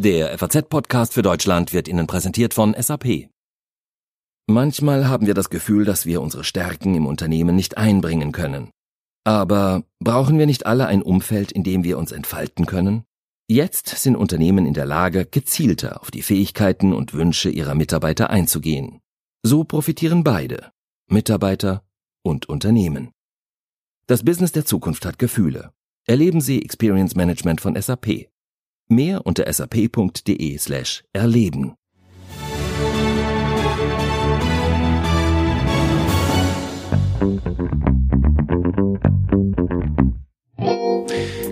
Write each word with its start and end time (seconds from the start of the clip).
Der 0.00 0.38
FAZ-Podcast 0.38 1.12
für 1.12 1.22
Deutschland 1.22 1.72
wird 1.72 1.88
Ihnen 1.88 2.06
präsentiert 2.06 2.54
von 2.54 2.72
SAP. 2.78 3.30
Manchmal 4.46 5.08
haben 5.08 5.26
wir 5.26 5.34
das 5.34 5.50
Gefühl, 5.50 5.84
dass 5.84 6.06
wir 6.06 6.22
unsere 6.22 6.44
Stärken 6.44 6.94
im 6.94 7.04
Unternehmen 7.04 7.56
nicht 7.56 7.78
einbringen 7.78 8.30
können. 8.30 8.70
Aber 9.24 9.82
brauchen 9.98 10.38
wir 10.38 10.46
nicht 10.46 10.66
alle 10.66 10.86
ein 10.86 11.02
Umfeld, 11.02 11.50
in 11.50 11.64
dem 11.64 11.82
wir 11.82 11.98
uns 11.98 12.12
entfalten 12.12 12.64
können? 12.64 13.02
Jetzt 13.48 13.88
sind 13.88 14.14
Unternehmen 14.14 14.66
in 14.66 14.74
der 14.74 14.86
Lage, 14.86 15.26
gezielter 15.26 16.00
auf 16.00 16.12
die 16.12 16.22
Fähigkeiten 16.22 16.92
und 16.92 17.12
Wünsche 17.12 17.50
ihrer 17.50 17.74
Mitarbeiter 17.74 18.30
einzugehen. 18.30 19.00
So 19.42 19.64
profitieren 19.64 20.22
beide, 20.22 20.70
Mitarbeiter 21.10 21.82
und 22.22 22.48
Unternehmen. 22.48 23.10
Das 24.06 24.22
Business 24.22 24.52
der 24.52 24.64
Zukunft 24.64 25.04
hat 25.04 25.18
Gefühle. 25.18 25.72
Erleben 26.06 26.40
Sie 26.40 26.62
Experience 26.62 27.16
Management 27.16 27.60
von 27.60 27.74
SAP. 27.74 28.28
Mehr 28.90 29.26
unter 29.26 29.52
sap.de 29.52 30.56
slash 30.58 31.04
erleben. 31.12 31.74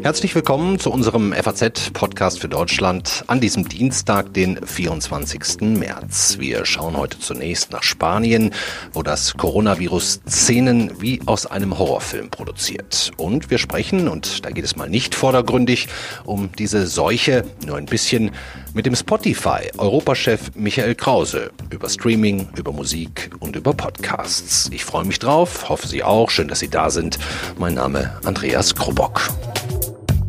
Herzlich 0.06 0.36
willkommen 0.36 0.78
zu 0.78 0.92
unserem 0.92 1.32
FAZ-Podcast 1.32 2.38
für 2.38 2.48
Deutschland 2.48 3.24
an 3.26 3.40
diesem 3.40 3.68
Dienstag, 3.68 4.32
den 4.34 4.64
24. 4.64 5.62
März. 5.62 6.36
Wir 6.38 6.64
schauen 6.64 6.96
heute 6.96 7.18
zunächst 7.18 7.72
nach 7.72 7.82
Spanien, 7.82 8.54
wo 8.92 9.02
das 9.02 9.36
Coronavirus 9.36 10.20
Szenen 10.28 10.92
wie 11.00 11.20
aus 11.26 11.46
einem 11.46 11.76
Horrorfilm 11.76 12.30
produziert. 12.30 13.10
Und 13.16 13.50
wir 13.50 13.58
sprechen, 13.58 14.06
und 14.06 14.46
da 14.46 14.50
geht 14.50 14.64
es 14.64 14.76
mal 14.76 14.88
nicht 14.88 15.16
vordergründig, 15.16 15.88
um 16.22 16.50
diese 16.56 16.86
Seuche, 16.86 17.42
nur 17.66 17.76
ein 17.76 17.86
bisschen, 17.86 18.30
mit 18.74 18.86
dem 18.86 18.94
Spotify-Europachef 18.94 20.52
Michael 20.54 20.94
Krause 20.94 21.50
über 21.70 21.88
Streaming, 21.88 22.48
über 22.56 22.70
Musik 22.70 23.32
und 23.40 23.56
über 23.56 23.74
Podcasts. 23.74 24.70
Ich 24.72 24.84
freue 24.84 25.04
mich 25.04 25.18
drauf, 25.18 25.68
hoffe 25.68 25.88
Sie 25.88 26.04
auch. 26.04 26.30
Schön, 26.30 26.46
dass 26.46 26.60
Sie 26.60 26.68
da 26.68 26.90
sind. 26.90 27.18
Mein 27.58 27.74
Name 27.74 28.16
Andreas 28.24 28.72
Krobock. 28.72 29.20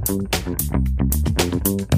Thank 0.08 1.92
you. 1.92 1.97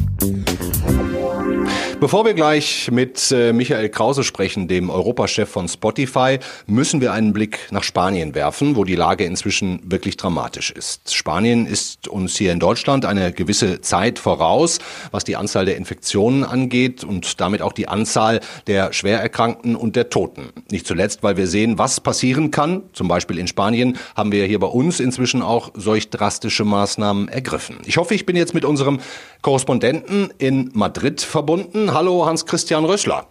Bevor 2.00 2.24
wir 2.24 2.34
gleich 2.34 2.90
mit 2.92 3.30
äh, 3.34 3.52
Michael 3.52 3.90
Krause 3.90 4.24
sprechen, 4.24 4.70
dem 4.70 4.90
Europachef 4.90 5.50
von 5.50 5.68
Spotify, 5.68 6.40
müssen 6.66 7.02
wir 7.02 7.12
einen 7.12 7.34
Blick 7.34 7.60
nach 7.72 7.84
Spanien 7.84 8.36
werfen, 8.36 8.78
wo 8.78 8.86
die 8.86 8.96
Lage 8.96 9.26
inzwischen 9.26 9.82
wirklich 9.84 10.16
dramatisch 10.16 10.72
ist. 10.72 11.14
Spanien 11.14 11.66
ist 11.66 12.08
uns 12.08 12.38
hier 12.38 12.54
in 12.54 12.60
Deutschland 12.62 13.04
eine 13.04 13.34
gewisse 13.34 13.82
Zeit 13.82 14.18
voraus, 14.18 14.80
was 15.12 15.26
die 15.26 15.36
Anzahl 15.36 15.66
der 15.66 15.76
Infektionen 15.76 16.46
angeht 16.46 17.04
und 17.04 17.42
damit 17.42 17.62
auch 17.62 17.74
die 17.74 17.90
Anzahl 17.90 18.40
der 18.68 18.94
Schwererkrankten 18.94 19.76
und 19.76 19.98
der 19.98 20.10
Toten. 20.10 20.52
Nicht 20.72 20.88
zuletzt, 20.88 21.22
weil 21.22 21.36
wir 21.36 21.48
sehen, 21.48 21.80
was 21.80 22.00
passieren 22.00 22.50
kann. 22.50 22.84
Zum 22.94 23.10
Beispiel 23.10 23.38
in 23.38 23.48
Spanien 23.48 23.98
haben 24.16 24.32
wir 24.32 24.46
hier 24.46 24.60
bei 24.60 24.68
uns 24.68 25.02
inzwischen 25.02 25.42
auch 25.42 25.72
solch 25.74 26.10
drastische 26.10 26.64
Maßnahmen 26.64 27.28
ergriffen. 27.28 27.76
Ich 27.86 27.98
hoffe, 27.98 28.16
ich 28.16 28.26
bin 28.26 28.38
jetzt 28.38 28.54
mit 28.54 28.64
unserem 28.64 29.02
Korrespondenten 29.42 30.34
in 30.38 30.70
Madrid 30.74 31.22
verbunden. 31.22 31.94
Hallo 31.94 32.26
Hans-Christian 32.26 32.86
Rössler. 32.86 33.28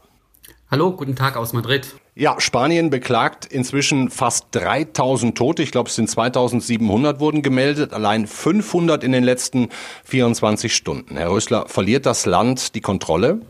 Hallo, 0.70 0.92
guten 0.92 1.16
Tag 1.16 1.36
aus 1.36 1.52
Madrid. 1.52 1.94
Ja, 2.14 2.40
Spanien 2.40 2.90
beklagt 2.90 3.46
inzwischen 3.46 4.10
fast 4.10 4.46
3000 4.50 5.38
Tote. 5.38 5.62
Ich 5.62 5.70
glaube, 5.70 5.88
es 5.88 5.94
sind 5.94 6.10
2700 6.10 7.20
wurden 7.20 7.42
gemeldet, 7.42 7.92
allein 7.92 8.26
500 8.26 9.04
in 9.04 9.12
den 9.12 9.24
letzten 9.24 9.68
24 10.04 10.74
Stunden. 10.74 11.16
Herr 11.16 11.30
Rössler, 11.30 11.68
verliert 11.68 12.06
das 12.06 12.26
Land 12.26 12.74
die 12.74 12.80
Kontrolle? 12.80 13.40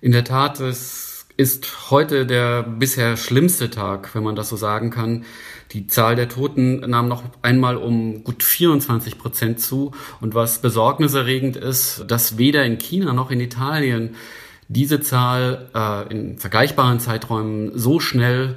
In 0.00 0.12
der 0.12 0.24
Tat, 0.24 0.60
es 0.60 1.13
ist 1.36 1.90
heute 1.90 2.26
der 2.26 2.62
bisher 2.62 3.16
schlimmste 3.16 3.68
Tag, 3.68 4.14
wenn 4.14 4.22
man 4.22 4.36
das 4.36 4.48
so 4.48 4.56
sagen 4.56 4.90
kann. 4.90 5.24
Die 5.72 5.88
Zahl 5.88 6.14
der 6.14 6.28
Toten 6.28 6.80
nahm 6.88 7.08
noch 7.08 7.24
einmal 7.42 7.76
um 7.76 8.22
gut 8.22 8.42
24 8.42 9.18
Prozent 9.18 9.58
zu. 9.58 9.90
Und 10.20 10.34
was 10.34 10.62
besorgniserregend 10.62 11.56
ist, 11.56 12.04
dass 12.06 12.38
weder 12.38 12.64
in 12.64 12.78
China 12.78 13.12
noch 13.12 13.30
in 13.30 13.40
Italien 13.40 14.14
diese 14.68 15.00
Zahl 15.00 15.68
äh, 15.74 16.12
in 16.12 16.38
vergleichbaren 16.38 17.00
Zeiträumen 17.00 17.72
so 17.74 17.98
schnell 17.98 18.56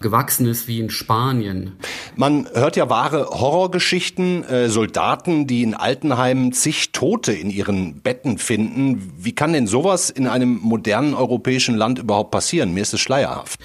gewachsen 0.00 0.46
ist 0.46 0.68
wie 0.68 0.80
in 0.80 0.90
Spanien. 0.90 1.76
Man 2.16 2.48
hört 2.52 2.76
ja 2.76 2.90
wahre 2.90 3.26
Horrorgeschichten, 3.30 4.44
äh, 4.44 4.68
Soldaten, 4.68 5.46
die 5.46 5.62
in 5.62 5.74
Altenheimen 5.74 6.52
zig 6.52 6.92
Tote 6.92 7.32
in 7.32 7.50
ihren 7.50 8.00
Betten 8.00 8.38
finden. 8.38 9.12
Wie 9.16 9.34
kann 9.34 9.52
denn 9.52 9.66
sowas 9.66 10.10
in 10.10 10.26
einem 10.26 10.58
modernen 10.60 11.14
europäischen 11.14 11.76
Land 11.76 11.98
überhaupt 11.98 12.30
passieren? 12.30 12.74
Mir 12.74 12.82
ist 12.82 12.94
es 12.94 13.00
schleierhaft. 13.00 13.60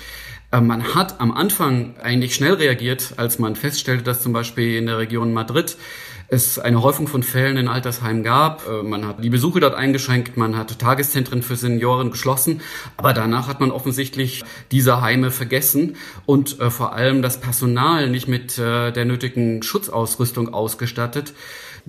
Äh, 0.52 0.62
man 0.62 0.96
hat 0.96 1.20
am 1.20 1.32
Anfang 1.32 1.96
eigentlich 2.02 2.36
schnell 2.36 2.54
reagiert, 2.54 3.14
als 3.18 3.40
man 3.40 3.56
feststellte, 3.56 4.04
dass 4.04 4.22
zum 4.22 4.34
Beispiel 4.34 4.78
in 4.78 4.86
der 4.86 4.98
Region 4.98 5.34
Madrid 5.34 5.78
es 6.30 6.60
eine 6.60 6.82
Häufung 6.82 7.08
von 7.08 7.24
Fällen 7.24 7.58
in 7.58 7.68
Altersheimen 7.68 8.24
gab. 8.24 8.68
Äh, 8.68 8.84
man 8.84 9.08
hat 9.08 9.24
die 9.24 9.30
Besuche 9.30 9.60
dort 9.60 9.76
eingeschränkt, 9.76 10.38
man 10.38 10.58
hat 10.58 10.78
Tageszentren 10.80 11.42
für 11.42 11.56
Senioren 11.56 12.12
geschlossen, 12.12 12.62
aber 12.98 13.14
danach 13.14 13.48
hat 13.48 13.60
man 13.60 13.72
offensichtlich 13.72 14.44
diese 14.72 15.02
Heime 15.02 15.32
vergessen 15.32 15.96
und 16.26 16.60
äh, 16.60 16.70
vor 16.70 16.94
allem 16.94 17.22
das 17.22 17.40
Personal 17.40 18.10
nicht 18.10 18.28
mit 18.28 18.58
der 18.58 19.06
nötigen 19.06 19.64
Schutzausrüstung 19.64 20.54
ausgestattet. 20.54 21.34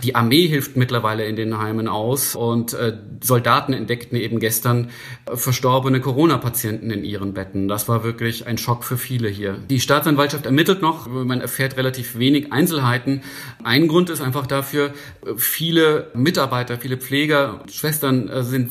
Die 0.03 0.15
Armee 0.15 0.47
hilft 0.47 0.77
mittlerweile 0.77 1.25
in 1.25 1.37
den 1.37 1.59
Heimen 1.59 1.89
aus 1.89 2.35
und 2.35 2.73
äh, 2.75 2.97
Soldaten 3.23 3.73
entdeckten 3.73 4.17
eben 4.17 4.41
gestern 4.41 4.91
äh, 5.27 5.37
verstorbene 5.37 6.01
Corona-Patienten 6.01 6.91
in 6.91 7.05
ihren 7.05 7.35
Betten. 7.35 7.69
Das 7.69 7.89
war 7.89 8.05
wirklich 8.05 8.47
ein 8.47 8.59
Schock 8.59 8.85
für 8.85 8.97
viele 8.97 9.29
hier. 9.29 9.59
Die 9.69 9.81
Staatsanwaltschaft 9.81 10.47
ermittelt 10.47 10.83
noch, 10.83 11.07
man 11.07 11.41
erfährt 11.41 11.77
relativ 11.77 12.19
wenig 12.19 12.53
Einzelheiten. 12.53 13.23
Ein 13.63 13.89
Grund 13.89 14.11
ist 14.11 14.21
einfach 14.21 14.47
dafür, 14.47 14.93
äh, 15.27 15.35
viele 15.37 16.11
Mitarbeiter, 16.15 16.79
viele 16.79 16.97
Pfleger, 16.97 17.65
Schwestern 17.71 18.29
äh, 18.29 18.43
sind 18.43 18.71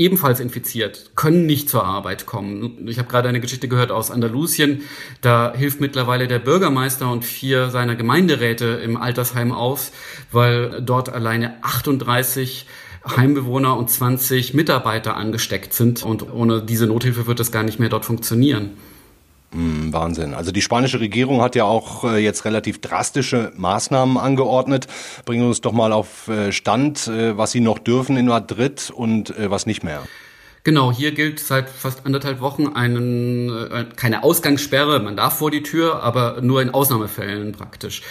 ebenfalls 0.00 0.40
infiziert, 0.40 1.10
können 1.14 1.46
nicht 1.46 1.68
zur 1.68 1.84
Arbeit 1.84 2.24
kommen. 2.26 2.88
Ich 2.88 2.98
habe 2.98 3.08
gerade 3.08 3.28
eine 3.28 3.40
Geschichte 3.40 3.68
gehört 3.68 3.92
aus 3.92 4.10
Andalusien. 4.10 4.82
Da 5.20 5.52
hilft 5.54 5.80
mittlerweile 5.80 6.26
der 6.26 6.38
Bürgermeister 6.38 7.10
und 7.12 7.24
vier 7.24 7.68
seiner 7.70 7.94
Gemeinderäte 7.94 8.64
im 8.82 8.96
Altersheim 8.96 9.52
aus, 9.52 9.92
weil 10.32 10.80
dort 10.82 11.10
alleine 11.10 11.62
38 11.62 12.66
Heimbewohner 13.06 13.76
und 13.76 13.90
20 13.90 14.54
Mitarbeiter 14.54 15.16
angesteckt 15.16 15.74
sind. 15.74 16.02
Und 16.02 16.32
ohne 16.32 16.62
diese 16.62 16.86
Nothilfe 16.86 17.26
wird 17.26 17.38
das 17.38 17.52
gar 17.52 17.62
nicht 17.62 17.78
mehr 17.78 17.90
dort 17.90 18.06
funktionieren. 18.06 18.78
Hm, 19.52 19.92
Wahnsinn. 19.92 20.34
Also 20.34 20.52
die 20.52 20.62
spanische 20.62 21.00
Regierung 21.00 21.42
hat 21.42 21.56
ja 21.56 21.64
auch 21.64 22.04
äh, 22.04 22.18
jetzt 22.18 22.44
relativ 22.44 22.80
drastische 22.80 23.52
Maßnahmen 23.56 24.16
angeordnet. 24.16 24.86
Bringen 25.24 25.46
uns 25.46 25.60
doch 25.60 25.72
mal 25.72 25.92
auf 25.92 26.28
äh, 26.28 26.52
Stand, 26.52 27.08
äh, 27.08 27.36
was 27.36 27.50
sie 27.50 27.60
noch 27.60 27.80
dürfen 27.80 28.16
in 28.16 28.26
Madrid 28.26 28.92
und 28.94 29.34
was 29.36 29.66
nicht 29.66 29.82
mehr. 29.82 30.02
Genau, 30.62 30.92
hier 30.92 31.12
gilt 31.12 31.40
seit 31.40 31.68
fast 31.70 32.04
anderthalb 32.04 32.40
Wochen 32.40 32.68
einen, 32.68 33.88
keine 33.96 34.22
Ausgangssperre. 34.22 35.00
Man 35.00 35.16
darf 35.16 35.38
vor 35.38 35.50
die 35.50 35.62
Tür, 35.62 36.02
aber 36.02 36.42
nur 36.42 36.60
in 36.60 36.70
Ausnahmefällen 36.70 37.52
praktisch. 37.52 38.02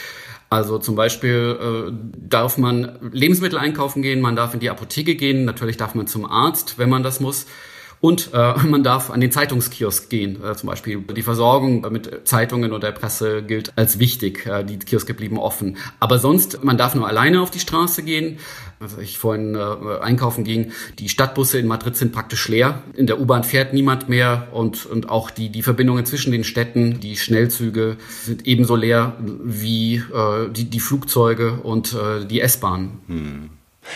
Also 0.50 0.80
zum 0.80 0.96
Beispiel 0.96 1.58
äh, 1.62 1.92
darf 2.28 2.58
man 2.58 2.98
Lebensmittel 3.12 3.60
einkaufen 3.60 4.02
gehen, 4.02 4.20
man 4.20 4.36
darf 4.36 4.56
in 4.56 4.60
die 4.60 4.72
Apotheke 4.72 5.16
gehen, 5.16 5.46
natürlich 5.46 5.78
darf 5.78 5.94
man 5.94 6.08
zum 6.08 6.26
Arzt, 6.26 6.80
wenn 6.80 6.90
man 6.90 7.04
das 7.04 7.20
muss. 7.20 7.46
Und 8.02 8.30
äh, 8.34 8.54
man 8.68 8.84
darf 8.84 9.10
an 9.10 9.22
den 9.22 9.32
Zeitungskiosk 9.32 10.10
gehen. 10.10 10.44
Äh, 10.44 10.56
zum 10.56 10.70
Beispiel 10.70 11.02
die 11.02 11.22
Versorgung 11.22 11.82
mit 11.92 12.28
Zeitungen 12.28 12.74
oder 12.74 12.92
Presse 12.92 13.44
gilt 13.44 13.74
als 13.76 14.00
wichtig. 14.00 14.46
Äh, 14.46 14.64
die 14.64 14.80
Kioske 14.80 15.14
blieben 15.14 15.38
offen. 15.38 15.78
Aber 16.00 16.20
sonst, 16.20 16.64
man 16.64 16.78
darf 16.78 16.96
nur 16.96 17.08
alleine 17.08 17.42
auf 17.42 17.52
die 17.52 17.60
Straße 17.60 18.04
gehen. 18.04 18.40
Also 18.80 19.00
ich 19.00 19.18
vorhin 19.18 19.56
äh, 19.56 20.00
einkaufen 20.02 20.46
ging, 20.46 20.72
die 21.00 21.10
Stadtbusse 21.10 21.60
in 21.60 21.68
Madrid 21.68 21.98
sind 21.98 22.14
praktisch 22.14 22.48
leer. 22.48 22.82
In 22.94 23.08
der 23.08 23.20
U-Bahn 23.20 23.44
fährt 23.44 23.74
niemand 23.74 24.08
mehr 24.08 24.48
und, 24.54 24.86
und 24.86 25.10
auch 25.10 25.32
die, 25.32 25.50
die 25.50 25.64
Verbindungen 25.64 26.06
zwischen 26.06 26.32
den 26.32 26.46
Städten, 26.46 27.02
die 27.02 27.18
Schnellzüge 27.18 27.98
sind 28.24 28.48
ebenso 28.48 28.78
leer 28.78 29.18
wie 29.20 29.96
äh, 29.96 30.50
die, 30.50 30.70
die 30.70 30.80
Flugzeuge 30.80 31.60
und 31.62 31.94
äh, 31.94 32.26
die 32.26 32.40
S-Bahn. 32.40 33.00
Hm. 33.08 33.50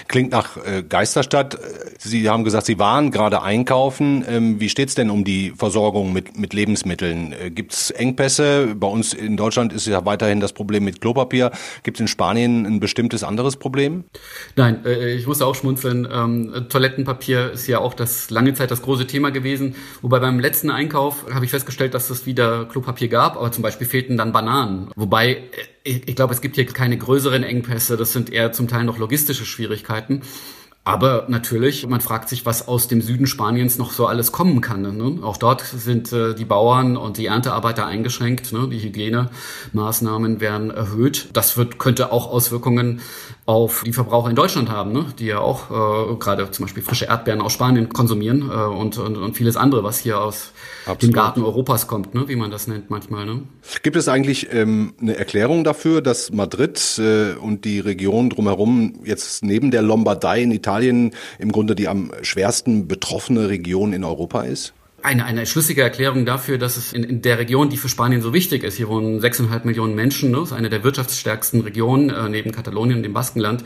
Klingt 0.07 0.31
nach 0.31 0.57
äh, 0.57 0.83
Geisterstadt. 0.83 1.57
Sie 1.97 2.29
haben 2.29 2.43
gesagt, 2.43 2.65
Sie 2.65 2.79
waren 2.79 3.11
gerade 3.11 3.41
einkaufen. 3.41 4.23
Ähm, 4.27 4.59
wie 4.59 4.69
steht's 4.69 4.95
denn 4.95 5.09
um 5.09 5.23
die 5.23 5.53
Versorgung 5.55 6.13
mit, 6.13 6.37
mit 6.37 6.53
Lebensmitteln? 6.53 7.33
Äh, 7.33 7.51
Gibt's 7.51 7.91
Engpässe? 7.91 8.75
Bei 8.75 8.87
uns 8.87 9.13
in 9.13 9.37
Deutschland 9.37 9.73
ist 9.73 9.87
ja 9.87 10.05
weiterhin 10.05 10.39
das 10.39 10.53
Problem 10.53 10.83
mit 10.83 11.01
Klopapier. 11.01 11.51
Gibt's 11.83 11.99
in 11.99 12.07
Spanien 12.07 12.65
ein 12.65 12.79
bestimmtes 12.79 13.23
anderes 13.23 13.55
Problem? 13.55 14.03
Nein, 14.55 14.85
äh, 14.85 15.13
ich 15.13 15.27
muss 15.27 15.41
auch 15.41 15.55
schmunzeln. 15.55 16.07
Ähm, 16.11 16.67
Toilettenpapier 16.69 17.51
ist 17.51 17.67
ja 17.67 17.79
auch 17.79 17.93
das 17.93 18.29
lange 18.29 18.53
Zeit 18.53 18.71
das 18.71 18.81
große 18.81 19.07
Thema 19.07 19.31
gewesen. 19.31 19.75
Wobei 20.01 20.19
beim 20.19 20.39
letzten 20.39 20.69
Einkauf 20.69 21.25
habe 21.33 21.45
ich 21.45 21.51
festgestellt, 21.51 21.93
dass 21.93 22.09
es 22.09 22.25
wieder 22.25 22.65
Klopapier 22.65 23.07
gab, 23.07 23.37
aber 23.37 23.51
zum 23.51 23.63
Beispiel 23.63 23.87
fehlten 23.87 24.17
dann 24.17 24.31
Bananen. 24.31 24.89
Wobei 24.95 25.31
äh, 25.31 25.41
ich, 25.83 26.07
ich 26.07 26.15
glaube, 26.15 26.33
es 26.33 26.41
gibt 26.41 26.55
hier 26.55 26.65
keine 26.65 26.97
größeren 26.97 27.43
Engpässe. 27.43 27.97
Das 27.97 28.13
sind 28.13 28.31
eher 28.31 28.51
zum 28.51 28.67
Teil 28.67 28.83
noch 28.85 28.97
logistische 28.97 29.45
Schwierigkeiten. 29.45 30.21
Aber 30.85 31.27
natürlich, 31.29 31.87
man 31.87 32.01
fragt 32.01 32.27
sich, 32.27 32.45
was 32.45 32.67
aus 32.67 32.89
dem 32.89 33.01
Süden 33.01 33.25
Spaniens 33.25 33.77
noch 33.77 33.91
so 33.91 34.05
alles 34.05 34.33
kommen 34.33 34.59
kann. 34.59 34.81
Ne? 34.81 35.23
Auch 35.23 35.37
dort 35.37 35.61
sind 35.61 36.11
äh, 36.11 36.33
die 36.35 36.43
Bauern 36.43 36.97
und 36.97 37.17
die 37.17 37.27
Erntearbeiter 37.27 37.85
eingeschränkt. 37.85 38.51
Ne? 38.51 38.67
Die 38.69 38.79
Hygienemaßnahmen 38.79 40.41
werden 40.41 40.71
erhöht. 40.71 41.29
Das 41.31 41.55
wird, 41.55 41.79
könnte 41.79 42.11
auch 42.11 42.29
Auswirkungen 42.29 42.99
auf 43.45 43.83
die 43.85 43.93
Verbraucher 43.93 44.29
in 44.29 44.35
Deutschland 44.35 44.69
haben, 44.69 44.91
ne? 44.91 45.05
die 45.19 45.27
ja 45.27 45.39
auch 45.39 45.69
äh, 45.69 46.15
gerade 46.15 46.51
zum 46.51 46.65
Beispiel 46.65 46.83
frische 46.83 47.05
Erdbeeren 47.05 47.41
aus 47.41 47.53
Spanien 47.53 47.89
konsumieren 47.89 48.49
äh, 48.49 48.53
und, 48.53 48.97
und, 48.97 49.17
und 49.17 49.37
vieles 49.37 49.57
andere, 49.57 49.83
was 49.83 49.99
hier 49.99 50.19
aus 50.21 50.51
Absolut. 50.85 51.03
dem 51.03 51.13
Garten 51.13 51.43
Europas 51.43 51.87
kommt, 51.87 52.13
ne? 52.13 52.27
wie 52.27 52.37
man 52.37 52.51
das 52.51 52.67
nennt 52.67 52.89
manchmal. 52.89 53.25
Ne? 53.25 53.43
Gibt 53.83 53.97
es 53.97 54.07
eigentlich 54.07 54.47
ähm, 54.53 54.93
eine 55.01 55.17
Erklärung 55.17 55.65
dafür, 55.65 56.01
dass 56.01 56.31
Madrid 56.31 56.99
äh, 56.99 57.33
und 57.33 57.65
die 57.65 57.79
Region 57.79 58.29
drumherum 58.29 58.99
jetzt 59.03 59.43
neben 59.43 59.71
der 59.71 59.81
Lombardei 59.81 60.41
in 60.41 60.51
Italien 60.51 60.72
im 60.81 61.51
Grunde 61.51 61.75
die 61.75 61.87
am 61.87 62.11
schwersten 62.21 62.87
betroffene 62.87 63.49
Region 63.49 63.93
in 63.93 64.03
Europa 64.03 64.41
ist? 64.41 64.73
eine, 65.03 65.25
eine 65.25 65.45
schlüssige 65.45 65.81
Erklärung 65.81 66.25
dafür, 66.25 66.57
dass 66.57 66.77
es 66.77 66.93
in, 66.93 67.03
in 67.03 67.21
der 67.21 67.37
Region, 67.37 67.69
die 67.69 67.77
für 67.77 67.89
Spanien 67.89 68.21
so 68.21 68.33
wichtig 68.33 68.63
ist, 68.63 68.77
hier 68.77 68.87
wohnen 68.87 69.19
6,5 69.19 69.65
Millionen 69.65 69.95
Menschen, 69.95 70.31
ne, 70.31 70.39
ist 70.41 70.53
eine 70.53 70.69
der 70.69 70.83
wirtschaftsstärksten 70.83 71.61
Regionen 71.61 72.09
äh, 72.09 72.29
neben 72.29 72.51
Katalonien 72.51 72.97
und 72.97 73.03
dem 73.03 73.13
Baskenland, 73.13 73.63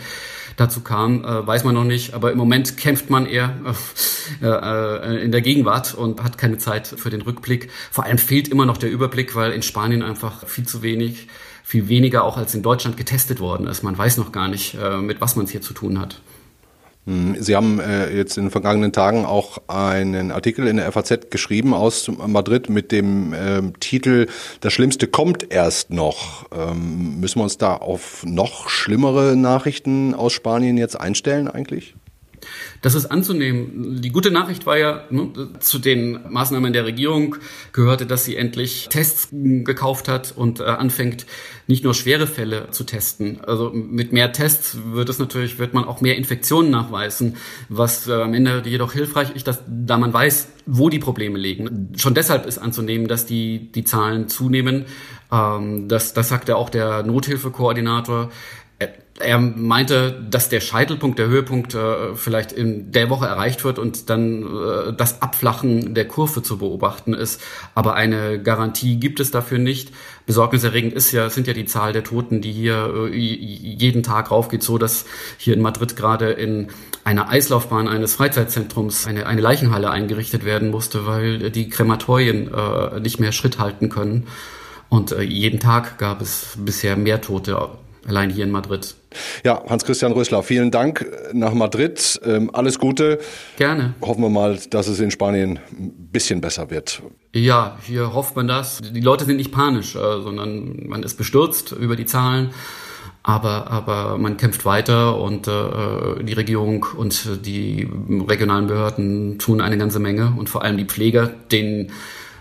dazu 0.56 0.82
kam, 0.82 1.24
äh, 1.24 1.46
weiß 1.46 1.64
man 1.64 1.76
noch 1.76 1.84
nicht. 1.84 2.16
Aber 2.16 2.32
im 2.32 2.38
Moment 2.38 2.78
kämpft 2.78 3.10
man 3.10 3.28
eher 3.28 3.54
äh, 4.42 4.48
äh, 4.48 5.24
in 5.24 5.32
der 5.32 5.42
Gegenwart 5.42 5.94
und 5.94 6.24
hat 6.24 6.40
keine 6.40 6.58
Zeit 6.58 6.88
für 6.88 7.12
den 7.12 7.22
Rückblick. 7.22 7.70
Vor 7.92 8.06
allem 8.06 8.18
fehlt 8.18 8.48
immer 8.48 8.66
noch 8.66 8.78
der 8.78 8.90
Überblick, 8.90 9.36
weil 9.36 9.52
in 9.52 9.62
Spanien 9.62 10.02
einfach 10.02 10.48
viel 10.48 10.66
zu 10.66 10.82
wenig, 10.82 11.28
viel 11.64 11.88
weniger 11.88 12.24
auch 12.24 12.38
als 12.38 12.56
in 12.56 12.64
Deutschland 12.64 12.98
getestet 12.98 13.40
worden 13.40 13.68
ist. 13.68 13.84
Man 13.84 13.96
weiß 13.96 14.18
noch 14.18 14.32
gar 14.32 14.48
nicht, 14.48 14.76
äh, 14.76 14.98
mit 14.98 15.22
was 15.22 15.36
man 15.36 15.46
es 15.46 15.52
hier 15.52 15.62
zu 15.62 15.74
tun 15.74 16.00
hat. 16.00 16.20
Hm, 17.08 17.38
Sie 17.40 17.56
haben 17.56 17.80
äh, 17.80 18.14
jetzt 18.14 18.38
in 18.38 18.46
den 18.46 18.52
vergangenen 18.52 18.92
Tagen 18.92 19.26
auch 19.26 19.60
einen 19.68 20.32
Artikel 20.32 20.68
in 20.68 20.76
der 20.76 20.92
FAZ 20.92 21.32
geschrieben 21.32 21.74
aus 21.74 22.12
Madrid 22.28 22.70
mit 22.70 22.92
dem 22.92 23.34
äh, 23.34 23.62
Titel 23.80 24.28
Das 24.60 24.74
Schlimmste 24.74 25.08
kommt 25.08 25.50
erst 25.50 25.90
noch. 25.90 26.46
Ähm, 26.54 27.22
müssen 27.22 27.40
wir 27.40 27.44
uns 27.44 27.58
da 27.58 27.78
auf 27.78 28.26
noch 28.26 28.68
schlimmere 28.68 29.38
Nachrichten 29.38 30.14
aus 30.14 30.34
Spanien 30.34 30.78
jetzt 30.78 31.00
einstellen 31.00 31.48
eigentlich? 31.48 31.96
Das 32.88 32.96
ist 32.96 33.08
anzunehmen. 33.08 34.02
Die 34.02 34.14
gute 34.14 34.32
Nachricht 34.32 34.66
war 34.66 34.78
ja, 34.78 35.04
ne, 35.10 35.30
zu 35.60 35.78
den 35.78 36.20
Maßnahmen 36.30 36.72
der 36.72 36.86
Regierung 36.86 37.36
gehörte, 37.74 38.06
dass 38.06 38.24
sie 38.24 38.38
endlich 38.38 38.88
Tests 38.88 39.28
gekauft 39.34 40.08
hat 40.08 40.34
und 40.34 40.62
äh, 40.62 40.64
anfängt, 40.64 41.26
nicht 41.68 41.84
nur 41.84 41.94
schwere 41.94 42.28
Fälle 42.28 42.70
zu 42.72 42.86
testen. 42.86 43.42
Also 43.46 43.72
mit 43.74 44.14
mehr 44.14 44.32
Tests 44.32 44.78
wird 44.86 45.10
es 45.10 45.20
natürlich, 45.20 45.60
wird 45.60 45.74
man 45.74 45.84
auch 45.84 46.00
mehr 46.00 46.16
Infektionen 46.16 46.72
nachweisen, 46.72 47.36
was 47.68 48.08
äh, 48.08 48.14
am 48.14 48.34
Ende 48.34 48.64
jedoch 48.66 48.94
hilfreich 48.94 49.36
ist, 49.36 49.48
dass, 49.48 49.64
da 49.68 49.98
man 49.98 50.14
weiß, 50.14 50.48
wo 50.66 50.88
die 50.88 51.00
Probleme 51.00 51.38
liegen. 51.38 51.92
Schon 51.98 52.14
deshalb 52.14 52.46
ist 52.46 52.58
anzunehmen, 52.58 53.10
dass 53.10 53.26
die, 53.26 53.70
die 53.70 53.84
Zahlen 53.84 54.30
zunehmen. 54.30 54.86
Ähm, 55.30 55.90
das, 55.90 56.14
das 56.14 56.30
sagte 56.30 56.56
auch 56.56 56.70
der 56.70 57.04
Nothilfekoordinator 57.04 58.30
er 59.20 59.40
meinte, 59.40 60.24
dass 60.30 60.50
der 60.50 60.62
Scheitelpunkt, 60.62 61.18
der 61.18 61.28
Höhepunkt 61.28 61.74
äh, 61.74 62.16
vielleicht 62.16 62.52
in 62.52 62.92
der 62.92 63.10
Woche 63.10 63.26
erreicht 63.26 63.64
wird 63.64 63.80
und 63.80 64.10
dann 64.10 64.44
äh, 64.44 64.94
das 64.94 65.22
Abflachen 65.22 65.96
der 65.96 66.08
Kurve 66.08 66.44
zu 66.44 66.58
beobachten 66.58 67.14
ist. 67.14 67.42
Aber 67.74 67.96
eine 67.96 68.42
Garantie 68.42 68.98
gibt 68.98 69.20
es 69.20 69.32
dafür 69.32 69.58
nicht. 69.58 69.92
Besorgniserregend 70.26 70.94
ist 70.94 71.12
ja, 71.14 71.30
sind 71.30 71.48
ja 71.48 71.54
die 71.54 71.66
Zahl 71.66 71.94
der 71.94 72.04
Toten, 72.04 72.42
die 72.42 72.52
hier 72.52 73.10
äh, 73.12 73.16
jeden 73.16 74.04
Tag 74.04 74.30
raufgeht, 74.30 74.62
so 74.62 74.78
dass 74.78 75.06
hier 75.38 75.56
in 75.56 75.62
Madrid 75.62 75.96
gerade 75.96 76.32
in 76.32 76.68
einer 77.04 77.30
Eislaufbahn 77.30 77.88
eines 77.88 78.16
Freizeitzentrums 78.16 79.08
eine, 79.08 79.26
eine 79.26 79.42
Leichenhalle 79.42 79.90
eingerichtet 79.90 80.46
werden 80.46 80.70
musste, 80.70 81.08
weil 81.08 81.50
die 81.50 81.70
Krematorien 81.70 82.54
äh, 82.54 83.00
nicht 83.00 83.20
mehr 83.20 83.32
Schritt 83.32 83.58
halten 83.58 83.90
können. 83.90 84.28
Und 84.90 85.12
äh, 85.12 85.22
jeden 85.22 85.60
Tag 85.60 85.98
gab 85.98 86.22
es 86.22 86.56
bisher 86.58 86.98
mehr 86.98 87.22
Tote 87.22 87.70
allein 88.06 88.30
hier 88.30 88.44
in 88.44 88.52
Madrid. 88.52 88.97
Ja, 89.44 89.64
Hans-Christian 89.68 90.12
Rösler, 90.12 90.44
vielen 90.44 90.72
Dank 90.72 91.06
nach 91.34 91.54
Madrid. 91.54 92.20
Ähm, 92.26 92.50
alles 92.54 92.80
Gute. 92.80 93.20
Gerne. 93.58 93.94
Hoffen 94.02 94.22
wir 94.22 94.30
mal, 94.30 94.60
dass 94.70 94.88
es 94.88 95.00
in 95.00 95.12
Spanien 95.12 95.60
ein 95.72 96.10
bisschen 96.12 96.42
besser 96.42 96.70
wird. 96.70 97.02
Ja, 97.34 97.78
hier 97.84 98.14
hofft 98.14 98.36
man 98.36 98.48
das. 98.48 98.82
Die 98.82 99.02
Leute 99.02 99.26
sind 99.26 99.38
nicht 99.38 99.52
panisch, 99.52 99.96
äh, 99.96 100.00
sondern 100.00 100.88
man 100.88 101.04
ist 101.04 101.16
bestürzt 101.16 101.72
über 101.72 101.96
die 101.96 102.06
Zahlen. 102.06 102.52
Aber, 103.24 103.70
aber 103.70 104.18
man 104.18 104.38
kämpft 104.38 104.64
weiter 104.64 105.20
und 105.20 105.50
äh, 105.50 106.24
die 106.24 106.32
Regierung 106.32 106.86
und 106.96 107.46
die 107.46 107.90
regionalen 108.10 108.68
Behörden 108.68 109.38
tun 109.38 109.60
eine 109.60 109.78
ganze 109.78 110.00
Menge 110.00 110.34
und 110.38 110.50
vor 110.50 110.64
allem 110.64 110.78
die 110.78 110.86
Pfleger, 110.86 111.28
denen 111.52 111.92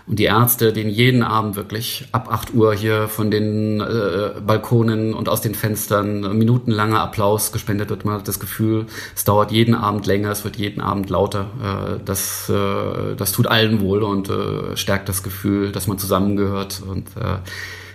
und 0.07 0.19
die 0.19 0.23
Ärzte, 0.23 0.71
denen 0.71 0.89
jeden 0.89 1.21
Abend 1.21 1.57
wirklich 1.57 2.07
ab 2.13 2.31
8 2.31 2.53
Uhr 2.53 2.73
hier 2.73 3.09
von 3.09 3.29
den 3.29 3.81
äh, 3.81 4.39
Balkonen 4.45 5.13
und 5.13 5.27
aus 5.27 5.41
den 5.41 5.53
Fenstern 5.53 6.37
minutenlanger 6.37 7.01
Applaus 7.01 7.51
gespendet 7.51 7.89
wird. 7.89 8.05
Man 8.05 8.15
hat 8.15 8.27
das 8.27 8.39
Gefühl, 8.39 8.85
es 9.15 9.25
dauert 9.25 9.51
jeden 9.51 9.75
Abend 9.75 10.05
länger, 10.05 10.31
es 10.31 10.45
wird 10.45 10.55
jeden 10.55 10.79
Abend 10.79 11.09
lauter. 11.09 11.47
Äh, 11.61 11.99
das, 12.05 12.49
äh, 12.49 13.15
das 13.17 13.33
tut 13.33 13.47
allen 13.47 13.81
wohl 13.81 14.01
und 14.01 14.29
äh, 14.29 14.77
stärkt 14.77 15.09
das 15.09 15.23
Gefühl, 15.23 15.73
dass 15.73 15.87
man 15.87 15.97
zusammengehört 15.97 16.81
und 16.87 17.09
äh, 17.17 17.39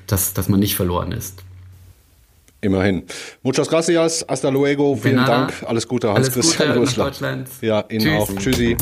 dass, 0.07 0.35
dass 0.35 0.51
man 0.51 0.61
nicht 0.61 0.77
verloren 0.77 1.13
ist. 1.13 1.43
Immerhin. 2.61 3.05
Muchas 3.43 3.69
gracias, 3.69 4.25
hasta 4.29 4.51
luego, 4.51 4.95
vielen. 4.95 5.17
Dank, 5.25 5.65
alles 5.67 5.89
Gute, 5.89 6.13
Hans-Christian 6.13 6.75
Deutschland. 6.75 7.49
Ja, 7.61 7.85
Ihnen 7.89 8.01
Tschüss. 8.01 8.21
auch. 8.21 8.37
Tschüssi. 8.37 8.77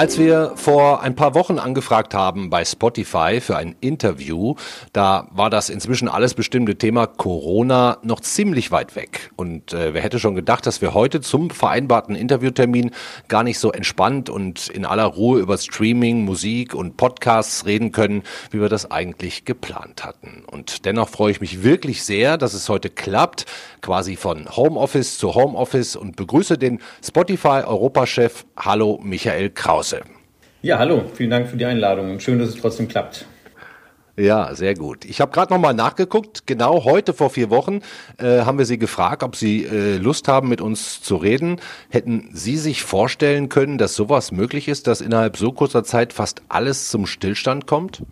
Als 0.00 0.18
wir 0.18 0.52
vor 0.54 1.02
ein 1.02 1.14
paar 1.14 1.34
Wochen 1.34 1.58
angefragt 1.58 2.14
haben 2.14 2.48
bei 2.48 2.64
Spotify 2.64 3.38
für 3.42 3.58
ein 3.58 3.76
Interview, 3.82 4.54
da 4.94 5.28
war 5.30 5.50
das 5.50 5.68
inzwischen 5.68 6.08
alles 6.08 6.32
bestimmte 6.32 6.76
Thema 6.76 7.06
Corona 7.06 7.98
noch 8.02 8.20
ziemlich 8.20 8.70
weit 8.70 8.96
weg. 8.96 9.30
Und 9.36 9.74
äh, 9.74 9.92
wer 9.92 10.00
hätte 10.00 10.18
schon 10.18 10.34
gedacht, 10.34 10.64
dass 10.64 10.80
wir 10.80 10.94
heute 10.94 11.20
zum 11.20 11.50
vereinbarten 11.50 12.14
Interviewtermin 12.14 12.92
gar 13.28 13.42
nicht 13.42 13.58
so 13.58 13.72
entspannt 13.72 14.30
und 14.30 14.68
in 14.68 14.86
aller 14.86 15.04
Ruhe 15.04 15.38
über 15.38 15.58
Streaming, 15.58 16.24
Musik 16.24 16.74
und 16.74 16.96
Podcasts 16.96 17.66
reden 17.66 17.92
können, 17.92 18.22
wie 18.52 18.62
wir 18.62 18.70
das 18.70 18.90
eigentlich 18.90 19.44
geplant 19.44 20.02
hatten. 20.02 20.44
Und 20.50 20.86
dennoch 20.86 21.10
freue 21.10 21.32
ich 21.32 21.42
mich 21.42 21.62
wirklich 21.62 22.04
sehr, 22.04 22.38
dass 22.38 22.54
es 22.54 22.70
heute 22.70 22.88
klappt, 22.88 23.44
quasi 23.82 24.16
von 24.16 24.48
Homeoffice 24.56 25.18
zu 25.18 25.34
Homeoffice 25.34 25.94
und 25.94 26.16
begrüße 26.16 26.56
den 26.56 26.80
Spotify 27.04 27.64
Europachef. 27.66 28.46
Hallo 28.56 28.98
Michael 29.02 29.50
Krause. 29.50 29.89
Große. 29.90 30.02
Ja, 30.62 30.78
hallo, 30.78 31.04
vielen 31.14 31.30
Dank 31.30 31.48
für 31.48 31.56
die 31.56 31.64
Einladung 31.64 32.10
und 32.10 32.22
schön, 32.22 32.38
dass 32.38 32.50
es 32.50 32.56
trotzdem 32.56 32.86
klappt. 32.86 33.24
Ja, 34.16 34.54
sehr 34.54 34.74
gut. 34.74 35.06
Ich 35.06 35.20
habe 35.20 35.32
gerade 35.32 35.52
nochmal 35.52 35.72
nachgeguckt. 35.72 36.46
Genau 36.46 36.84
heute 36.84 37.14
vor 37.14 37.30
vier 37.30 37.48
Wochen 37.48 37.80
äh, 38.18 38.40
haben 38.40 38.58
wir 38.58 38.66
Sie 38.66 38.76
gefragt, 38.76 39.22
ob 39.22 39.34
Sie 39.34 39.64
äh, 39.64 39.96
Lust 39.96 40.28
haben, 40.28 40.48
mit 40.48 40.60
uns 40.60 41.00
zu 41.00 41.16
reden. 41.16 41.58
Hätten 41.88 42.28
Sie 42.32 42.58
sich 42.58 42.82
vorstellen 42.82 43.48
können, 43.48 43.78
dass 43.78 43.94
sowas 43.94 44.30
möglich 44.30 44.68
ist, 44.68 44.86
dass 44.86 45.00
innerhalb 45.00 45.38
so 45.38 45.52
kurzer 45.52 45.84
Zeit 45.84 46.12
fast 46.12 46.42
alles 46.48 46.88
zum 46.88 47.06
Stillstand 47.06 47.66
kommt? 47.66 48.02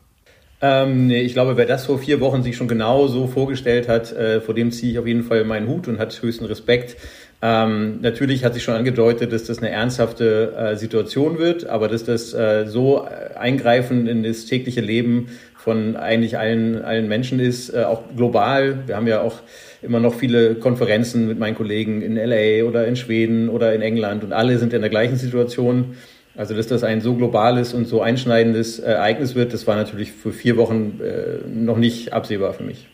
Ähm, 0.60 1.06
nee, 1.06 1.20
ich 1.20 1.34
glaube, 1.34 1.56
wer 1.56 1.66
das 1.66 1.86
vor 1.86 1.98
vier 1.98 2.20
Wochen 2.20 2.42
sich 2.42 2.56
schon 2.56 2.66
genau 2.66 3.06
so 3.06 3.26
vorgestellt 3.28 3.88
hat, 3.88 4.10
äh, 4.12 4.40
vor 4.40 4.54
dem 4.54 4.72
ziehe 4.72 4.90
ich 4.90 4.98
auf 4.98 5.06
jeden 5.06 5.22
Fall 5.22 5.44
meinen 5.44 5.68
Hut 5.68 5.86
und 5.86 5.98
hat 5.98 6.20
höchsten 6.22 6.46
Respekt. 6.46 6.96
Ähm, 7.40 8.00
natürlich 8.00 8.44
hat 8.44 8.54
sich 8.54 8.64
schon 8.64 8.74
angedeutet, 8.74 9.32
dass 9.32 9.44
das 9.44 9.58
eine 9.58 9.70
ernsthafte 9.70 10.54
äh, 10.56 10.76
Situation 10.76 11.38
wird, 11.38 11.66
aber 11.66 11.86
dass 11.86 12.02
das 12.04 12.34
äh, 12.34 12.66
so 12.66 13.06
eingreifend 13.36 14.08
in 14.08 14.24
das 14.24 14.46
tägliche 14.46 14.80
Leben 14.80 15.28
von 15.56 15.96
eigentlich 15.96 16.36
allen, 16.36 16.82
allen 16.82 17.06
Menschen 17.06 17.38
ist, 17.38 17.72
äh, 17.72 17.84
auch 17.84 18.02
global. 18.16 18.78
Wir 18.86 18.96
haben 18.96 19.06
ja 19.06 19.20
auch 19.20 19.36
immer 19.82 20.00
noch 20.00 20.14
viele 20.14 20.56
Konferenzen 20.56 21.28
mit 21.28 21.38
meinen 21.38 21.54
Kollegen 21.54 22.02
in 22.02 22.16
LA 22.16 22.66
oder 22.66 22.88
in 22.88 22.96
Schweden 22.96 23.48
oder 23.48 23.72
in 23.72 23.82
England 23.82 24.24
und 24.24 24.32
alle 24.32 24.58
sind 24.58 24.72
in 24.72 24.80
der 24.80 24.90
gleichen 24.90 25.16
Situation. 25.16 25.96
Also, 26.36 26.54
dass 26.54 26.68
das 26.68 26.84
ein 26.84 27.00
so 27.00 27.14
globales 27.14 27.74
und 27.74 27.86
so 27.86 28.00
einschneidendes 28.00 28.78
Ereignis 28.78 29.34
wird, 29.34 29.52
das 29.52 29.66
war 29.66 29.76
natürlich 29.76 30.12
für 30.12 30.32
vier 30.32 30.56
Wochen 30.56 31.00
äh, 31.02 31.46
noch 31.48 31.76
nicht 31.76 32.12
absehbar 32.12 32.52
für 32.52 32.62
mich. 32.62 32.86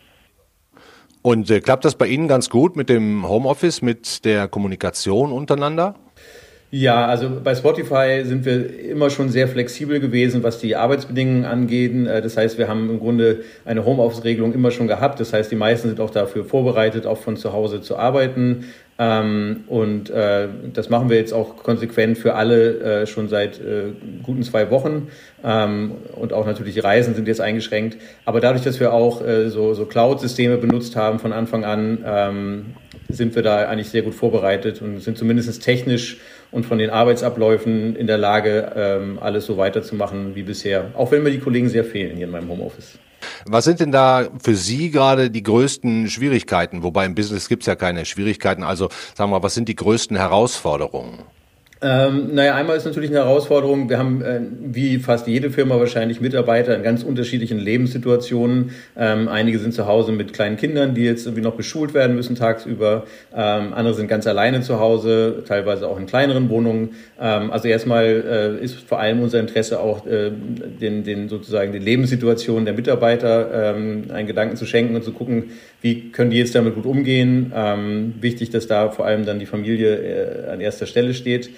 Und 1.27 1.51
äh, 1.51 1.61
klappt 1.61 1.87
das 1.87 1.95
bei 1.95 2.07
Ihnen 2.07 2.29
ganz 2.29 2.51
gut 2.51 2.77
mit 2.77 2.91
dem 2.91 3.27
Homeoffice, 3.27 3.81
mit 3.81 4.27
der 4.27 4.47
Kommunikation 4.47 5.33
untereinander? 5.33 5.95
Ja, 6.71 7.07
also 7.07 7.41
bei 7.43 7.55
Spotify 7.55 8.25
sind 8.25 8.45
wir 8.45 8.91
immer 8.91 9.09
schon 9.09 9.31
sehr 9.31 9.49
flexibel 9.49 10.01
gewesen, 10.01 10.43
was 10.43 10.59
die 10.59 10.77
Arbeitsbedingungen 10.77 11.47
angeht. 11.47 11.95
Äh, 12.07 12.21
das 12.21 12.37
heißt, 12.37 12.59
wir 12.59 12.69
haben 12.69 12.91
im 12.91 12.99
Grunde 12.99 13.41
eine 13.65 13.87
Homeoffice-Regelung 13.87 14.53
immer 14.53 14.71
schon 14.71 14.87
gehabt. 14.87 15.19
Das 15.19 15.33
heißt, 15.33 15.51
die 15.51 15.57
meisten 15.57 15.89
sind 15.89 15.99
auch 15.99 16.11
dafür 16.11 16.45
vorbereitet, 16.45 17.07
auch 17.07 17.17
von 17.17 17.39
zu 17.39 17.55
Hause 17.55 17.81
zu 17.81 17.97
arbeiten. 17.97 18.67
Ähm, 18.99 19.65
und 19.67 20.11
äh, 20.11 20.49
das 20.73 20.89
machen 20.89 21.11
wir 21.11 21.17
jetzt 21.17 21.33
auch 21.33 21.57
konsequent 21.57 22.17
für 22.17 22.35
alle 22.35 23.03
äh, 23.03 23.07
schon 23.07 23.29
seit 23.29 23.61
äh, 23.61 23.93
guten 24.23 24.43
zwei 24.43 24.71
Wochen. 24.71 25.09
Ähm, 25.43 25.93
und 26.15 26.33
auch 26.33 26.47
natürlich 26.47 26.83
Reisen 26.83 27.15
sind 27.15 27.27
jetzt 27.27 27.41
eingeschränkt. 27.41 27.97
Aber 28.25 28.41
dadurch, 28.41 28.63
dass 28.63 28.79
wir 28.79 28.93
auch 28.93 29.25
äh, 29.27 29.49
so, 29.51 29.75
so 29.75 29.87
Cloud-Systeme 29.87 30.59
benutzt 30.59 30.95
haben 30.95 31.19
von 31.19 31.33
Anfang 31.33 31.65
an, 31.65 32.05
ähm, 32.07 32.67
sind 33.09 33.35
wir 33.35 33.43
da 33.43 33.69
eigentlich 33.69 33.91
sehr 33.91 34.03
gut 34.03 34.15
vorbereitet 34.15 34.81
und 34.81 35.01
sind 35.01 35.19
zumindest 35.19 35.63
technisch 35.63 36.19
und 36.51 36.65
von 36.65 36.79
den 36.79 36.91
Arbeitsabläufen 36.91 37.97
in 37.97 38.07
der 38.07 38.19
Lage, 38.19 38.73
ähm, 38.77 39.19
alles 39.21 39.47
so 39.47 39.57
weiterzumachen 39.57 40.37
wie 40.37 40.45
bisher. 40.45 40.87
Auch 40.95 41.11
wenn 41.11 41.23
mir 41.23 41.31
die 41.31 41.41
Kollegen 41.41 41.69
sehr 41.69 41.85
fehlen 41.85 42.17
hier 42.17 42.27
in 42.27 42.33
meinem 42.33 42.49
Homeoffice. 42.49 42.99
Was 43.47 43.65
sind 43.65 43.81
denn 43.81 43.93
da 43.93 44.29
für 44.43 44.55
Sie 44.55 44.91
gerade 44.91 45.31
die 45.31 45.43
größten 45.43 46.09
Schwierigkeiten? 46.09 46.83
Wobei 46.83 47.07
im 47.07 47.15
Business 47.15 47.49
gibt 47.49 47.63
es 47.63 47.67
ja 47.67 47.77
keine 47.77 48.05
Schwierigkeiten. 48.05 48.63
Also 48.63 48.89
sagen 49.15 49.31
wir 49.31 49.39
mal, 49.39 49.43
was 49.43 49.55
sind 49.55 49.69
die 49.69 49.77
größten 49.77 50.17
Herausforderungen? 50.17 51.19
Ähm, 51.85 52.35
naja, 52.35 52.55
einmal 52.55 52.79
ist 52.79 52.87
natürlich 52.87 53.11
eine 53.11 53.19
Herausforderung. 53.19 53.91
Wir 53.91 53.99
haben, 53.99 54.23
äh, 54.23 54.41
wie 54.59 54.99
fast 54.99 55.27
jede 55.27 55.51
Firma 55.51 55.79
wahrscheinlich, 55.79 56.19
Mitarbeiter 56.19 56.75
in 56.75 56.83
ganz 56.83 57.03
unterschiedlichen 57.03 57.59
Lebenssituationen. 57.59 58.71
Ähm, 58.97 59.29
einige 59.29 59.59
sind 59.59 59.75
zu 59.75 59.87
Hause 59.87 60.13
mit 60.13 60.33
kleinen 60.33 60.57
Kindern, 60.57 60.95
die 60.95 61.05
jetzt 61.05 61.27
irgendwie 61.27 61.43
noch 61.43 61.57
beschult 61.57 61.93
werden 61.93 62.17
müssen 62.17 62.37
tagsüber. 62.37 63.05
Ähm, 63.35 63.75
andere 63.75 63.93
sind 63.93 64.09
ganz 64.09 64.27
alleine 64.27 64.63
zu 64.63 64.81
Hause, 64.81 65.45
teilweise 65.47 65.87
auch 65.87 65.99
in 65.99 66.07
kleineren 66.07 66.49
Wohnungen. 66.49 66.95
Ähm, 67.21 67.51
also 67.51 67.69
erstmal 67.69 68.59
äh, 68.61 68.65
ist 68.65 68.81
vor 68.81 68.99
allem 68.99 69.21
unser 69.21 69.41
Interesse 69.41 69.79
auch, 69.79 70.07
äh, 70.07 70.31
den, 70.31 71.05
den 71.05 71.29
sozusagen 71.29 71.73
die 71.73 71.81
Lebenssituation 71.81 72.65
der 72.65 72.73
Mitarbeiter 72.73 73.75
ähm, 73.77 74.05
einen 74.11 74.27
Gedanken 74.27 74.57
zu 74.57 74.65
schenken 74.65 74.97
und 74.97 75.05
zu 75.05 75.13
gucken, 75.13 75.51
wie 75.83 76.13
können 76.13 76.31
die 76.31 76.39
jetzt 76.39 76.55
damit 76.55 76.77
gut 76.77 76.87
umgehen. 76.87 77.53
Ähm, 77.55 78.15
wichtig, 78.23 78.49
dass 78.49 78.67
da 78.67 78.89
vor 78.89 79.05
allem 79.05 79.27
dann 79.27 79.39
die 79.39 79.45
Familie 79.45 79.97
äh, 79.97 80.51
an 80.51 80.63
erster 80.63 80.87
Stelle 80.87 81.13
steht. 81.13 81.51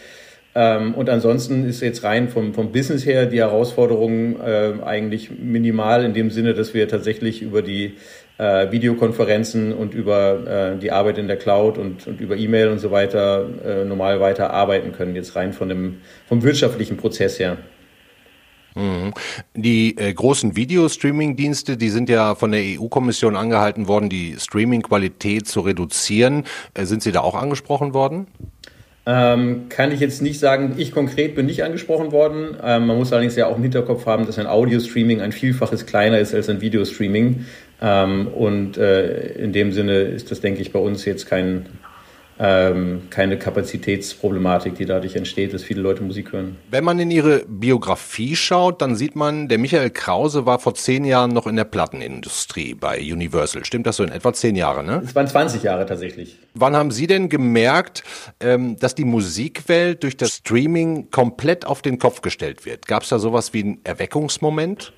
Ähm, 0.58 0.94
und 0.94 1.10
ansonsten 1.10 1.68
ist 1.68 1.82
jetzt 1.82 2.02
rein 2.02 2.30
vom, 2.30 2.54
vom 2.54 2.72
Business 2.72 3.04
her 3.04 3.26
die 3.26 3.40
Herausforderung 3.40 4.40
äh, 4.40 4.72
eigentlich 4.82 5.30
minimal 5.30 6.02
in 6.02 6.14
dem 6.14 6.30
Sinne, 6.30 6.54
dass 6.54 6.72
wir 6.72 6.88
tatsächlich 6.88 7.42
über 7.42 7.60
die 7.60 7.96
äh, 8.38 8.72
Videokonferenzen 8.72 9.74
und 9.74 9.92
über 9.92 10.72
äh, 10.74 10.78
die 10.78 10.92
Arbeit 10.92 11.18
in 11.18 11.26
der 11.28 11.36
Cloud 11.36 11.76
und, 11.76 12.06
und 12.06 12.22
über 12.22 12.38
E-Mail 12.38 12.68
und 12.68 12.78
so 12.78 12.90
weiter 12.90 13.46
äh, 13.66 13.84
normal 13.84 14.18
weiter 14.20 14.50
arbeiten 14.50 14.92
können, 14.92 15.14
jetzt 15.14 15.36
rein 15.36 15.52
von 15.52 15.68
dem, 15.68 15.98
vom 16.26 16.42
wirtschaftlichen 16.42 16.96
Prozess 16.96 17.38
her. 17.38 17.58
Mhm. 18.74 19.12
Die 19.54 19.98
äh, 19.98 20.14
großen 20.14 20.56
Videostreaming-Dienste, 20.56 21.76
die 21.76 21.90
sind 21.90 22.08
ja 22.08 22.34
von 22.34 22.52
der 22.52 22.62
EU-Kommission 22.62 23.36
angehalten 23.36 23.88
worden, 23.88 24.08
die 24.08 24.36
Streaming-Qualität 24.38 25.46
zu 25.46 25.60
reduzieren. 25.60 26.44
Äh, 26.72 26.86
sind 26.86 27.02
Sie 27.02 27.12
da 27.12 27.20
auch 27.20 27.34
angesprochen 27.34 27.92
worden? 27.92 28.26
Ähm, 29.08 29.68
kann 29.68 29.92
ich 29.92 30.00
jetzt 30.00 30.20
nicht 30.20 30.40
sagen, 30.40 30.74
ich 30.78 30.90
konkret 30.90 31.36
bin 31.36 31.46
nicht 31.46 31.62
angesprochen 31.62 32.10
worden. 32.10 32.56
Ähm, 32.60 32.86
man 32.86 32.98
muss 32.98 33.12
allerdings 33.12 33.36
ja 33.36 33.46
auch 33.46 33.56
im 33.56 33.62
Hinterkopf 33.62 34.04
haben, 34.04 34.26
dass 34.26 34.36
ein 34.36 34.48
Audio-Streaming 34.48 35.20
ein 35.20 35.30
Vielfaches 35.30 35.86
kleiner 35.86 36.18
ist 36.18 36.34
als 36.34 36.48
ein 36.48 36.60
Videostreaming. 36.60 37.46
Ähm, 37.80 38.26
und 38.26 38.78
äh, 38.78 39.34
in 39.34 39.52
dem 39.52 39.70
Sinne 39.70 40.00
ist 40.00 40.32
das, 40.32 40.40
denke 40.40 40.60
ich, 40.60 40.72
bei 40.72 40.80
uns 40.80 41.04
jetzt 41.04 41.26
kein, 41.26 41.66
ähm, 42.38 43.02
keine 43.10 43.38
Kapazitätsproblematik, 43.38 44.74
die 44.74 44.84
dadurch 44.84 45.16
entsteht, 45.16 45.54
dass 45.54 45.62
viele 45.62 45.80
Leute 45.80 46.02
Musik 46.02 46.32
hören. 46.32 46.56
Wenn 46.70 46.84
man 46.84 46.98
in 46.98 47.10
Ihre 47.10 47.44
Biografie 47.48 48.36
schaut, 48.36 48.82
dann 48.82 48.94
sieht 48.96 49.16
man, 49.16 49.48
der 49.48 49.58
Michael 49.58 49.90
Krause 49.90 50.46
war 50.46 50.58
vor 50.58 50.74
zehn 50.74 51.04
Jahren 51.04 51.32
noch 51.32 51.46
in 51.46 51.56
der 51.56 51.64
Plattenindustrie 51.64 52.74
bei 52.74 52.98
Universal. 53.00 53.64
Stimmt 53.64 53.86
das 53.86 53.96
so 53.96 54.04
in 54.04 54.10
etwa 54.10 54.32
zehn 54.32 54.56
Jahre, 54.56 54.84
ne? 54.84 55.02
Es 55.04 55.14
waren 55.14 55.26
20 55.26 55.62
Jahre 55.62 55.86
tatsächlich. 55.86 56.38
Wann 56.54 56.76
haben 56.76 56.90
Sie 56.90 57.06
denn 57.06 57.28
gemerkt, 57.28 58.04
ähm, 58.40 58.76
dass 58.78 58.94
die 58.94 59.04
Musikwelt 59.04 60.02
durch 60.02 60.16
das 60.16 60.36
Streaming 60.36 61.10
komplett 61.10 61.66
auf 61.66 61.82
den 61.82 61.98
Kopf 61.98 62.20
gestellt 62.20 62.66
wird? 62.66 62.86
Gab 62.86 63.02
es 63.02 63.08
da 63.08 63.18
sowas 63.18 63.52
wie 63.54 63.62
einen 63.62 63.80
Erweckungsmoment? 63.84 64.92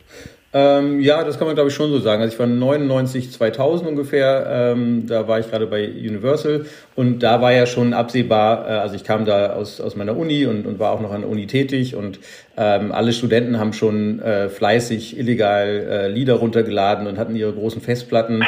Ähm, 0.55 1.01
ja, 1.01 1.25
das 1.25 1.37
kann 1.37 1.47
man 1.47 1.55
glaube 1.55 1.69
ich 1.69 1.75
schon 1.75 1.91
so 1.91 1.99
sagen. 1.99 2.23
Also 2.23 2.33
ich 2.33 2.39
war 2.39 2.47
99, 2.47 3.33
2000 3.33 3.87
ungefähr, 3.87 4.47
ähm, 4.49 5.07
da 5.07 5.29
war 5.29 5.39
ich 5.39 5.51
gerade 5.51 5.67
bei 5.67 5.87
Universal 5.87 6.65
und 6.95 7.19
da 7.23 7.43
war 7.43 7.53
ja 7.53 7.67
schon 7.67 7.93
absehbar, 7.93 8.67
äh, 8.67 8.73
also 8.73 8.95
ich 8.95 9.05
kam 9.05 9.27
da 9.27 9.53
aus, 9.53 9.79
aus 9.79 9.95
meiner 9.95 10.17
Uni 10.17 10.47
und, 10.47 10.67
und 10.67 10.79
war 10.79 10.93
auch 10.93 11.03
noch 11.03 11.13
an 11.13 11.21
der 11.21 11.31
Uni 11.31 11.47
tätig 11.47 11.95
und 11.95 12.19
ähm, 12.57 12.93
alle 12.93 13.13
Studenten 13.13 13.59
haben 13.59 13.75
schon 13.75 14.21
äh, 14.21 14.49
fleißig 14.49 15.19
illegal 15.19 15.69
äh, 15.69 16.09
Lieder 16.09 16.35
runtergeladen 16.35 17.07
und 17.07 17.19
hatten 17.19 17.37
ihre 17.37 17.53
großen 17.53 17.83
Festplatten 17.83 18.43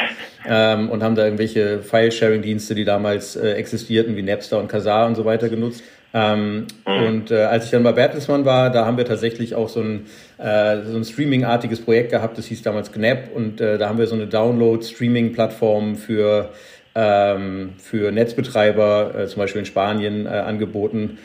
ähm, 0.49 0.89
und 0.89 1.03
haben 1.03 1.13
da 1.13 1.25
irgendwelche 1.25 1.83
File-Sharing-Dienste, 1.83 2.73
die 2.73 2.83
damals 2.83 3.35
äh, 3.35 3.51
existierten, 3.51 4.15
wie 4.15 4.23
Napster 4.23 4.57
und 4.57 4.69
Kazaa 4.69 5.05
und 5.05 5.13
so 5.13 5.25
weiter 5.25 5.49
genutzt. 5.49 5.83
Ähm, 6.13 6.67
mhm. 6.85 7.03
Und 7.05 7.31
äh, 7.31 7.43
als 7.43 7.65
ich 7.65 7.71
dann 7.71 7.83
bei 7.83 7.93
Bertelsmann 7.93 8.43
war, 8.45 8.69
da 8.69 8.85
haben 8.85 8.97
wir 8.97 9.05
tatsächlich 9.05 9.55
auch 9.55 9.69
so 9.69 9.81
ein, 9.81 10.07
äh, 10.37 10.81
so 10.83 10.97
ein 10.97 11.05
Streaming-artiges 11.05 11.81
Projekt 11.81 12.11
gehabt, 12.11 12.37
das 12.37 12.45
hieß 12.47 12.61
damals 12.63 12.91
Gnap 12.91 13.29
und 13.33 13.61
äh, 13.61 13.77
da 13.77 13.87
haben 13.87 13.97
wir 13.97 14.07
so 14.07 14.15
eine 14.15 14.27
Download-Streaming-Plattform 14.27 15.95
für, 15.95 16.49
ähm, 16.95 17.73
für 17.77 18.11
Netzbetreiber, 18.11 19.13
äh, 19.17 19.27
zum 19.27 19.39
Beispiel 19.39 19.59
in 19.59 19.65
Spanien, 19.65 20.25
äh, 20.25 20.29
angeboten. 20.29 21.17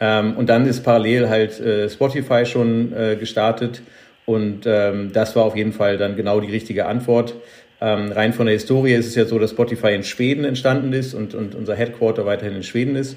Ähm, 0.00 0.36
und 0.36 0.48
dann 0.48 0.66
ist 0.66 0.82
parallel 0.82 1.28
halt 1.28 1.60
äh, 1.60 1.88
Spotify 1.88 2.44
schon 2.44 2.92
äh, 2.92 3.14
gestartet 3.14 3.82
und 4.24 4.66
ähm, 4.66 5.12
das 5.12 5.36
war 5.36 5.44
auf 5.44 5.56
jeden 5.56 5.72
Fall 5.72 5.98
dann 5.98 6.16
genau 6.16 6.40
die 6.40 6.50
richtige 6.50 6.86
Antwort. 6.86 7.34
Ähm, 7.80 8.12
rein 8.12 8.32
von 8.32 8.46
der 8.46 8.54
Historie 8.54 8.94
ist 8.94 9.06
es 9.06 9.14
ja 9.14 9.24
so, 9.24 9.38
dass 9.38 9.50
Spotify 9.50 9.94
in 9.94 10.04
Schweden 10.04 10.44
entstanden 10.44 10.92
ist 10.92 11.14
und, 11.14 11.34
und 11.34 11.54
unser 11.54 11.74
Headquarter 11.74 12.26
weiterhin 12.26 12.56
in 12.56 12.62
Schweden 12.62 12.96
ist. 12.96 13.16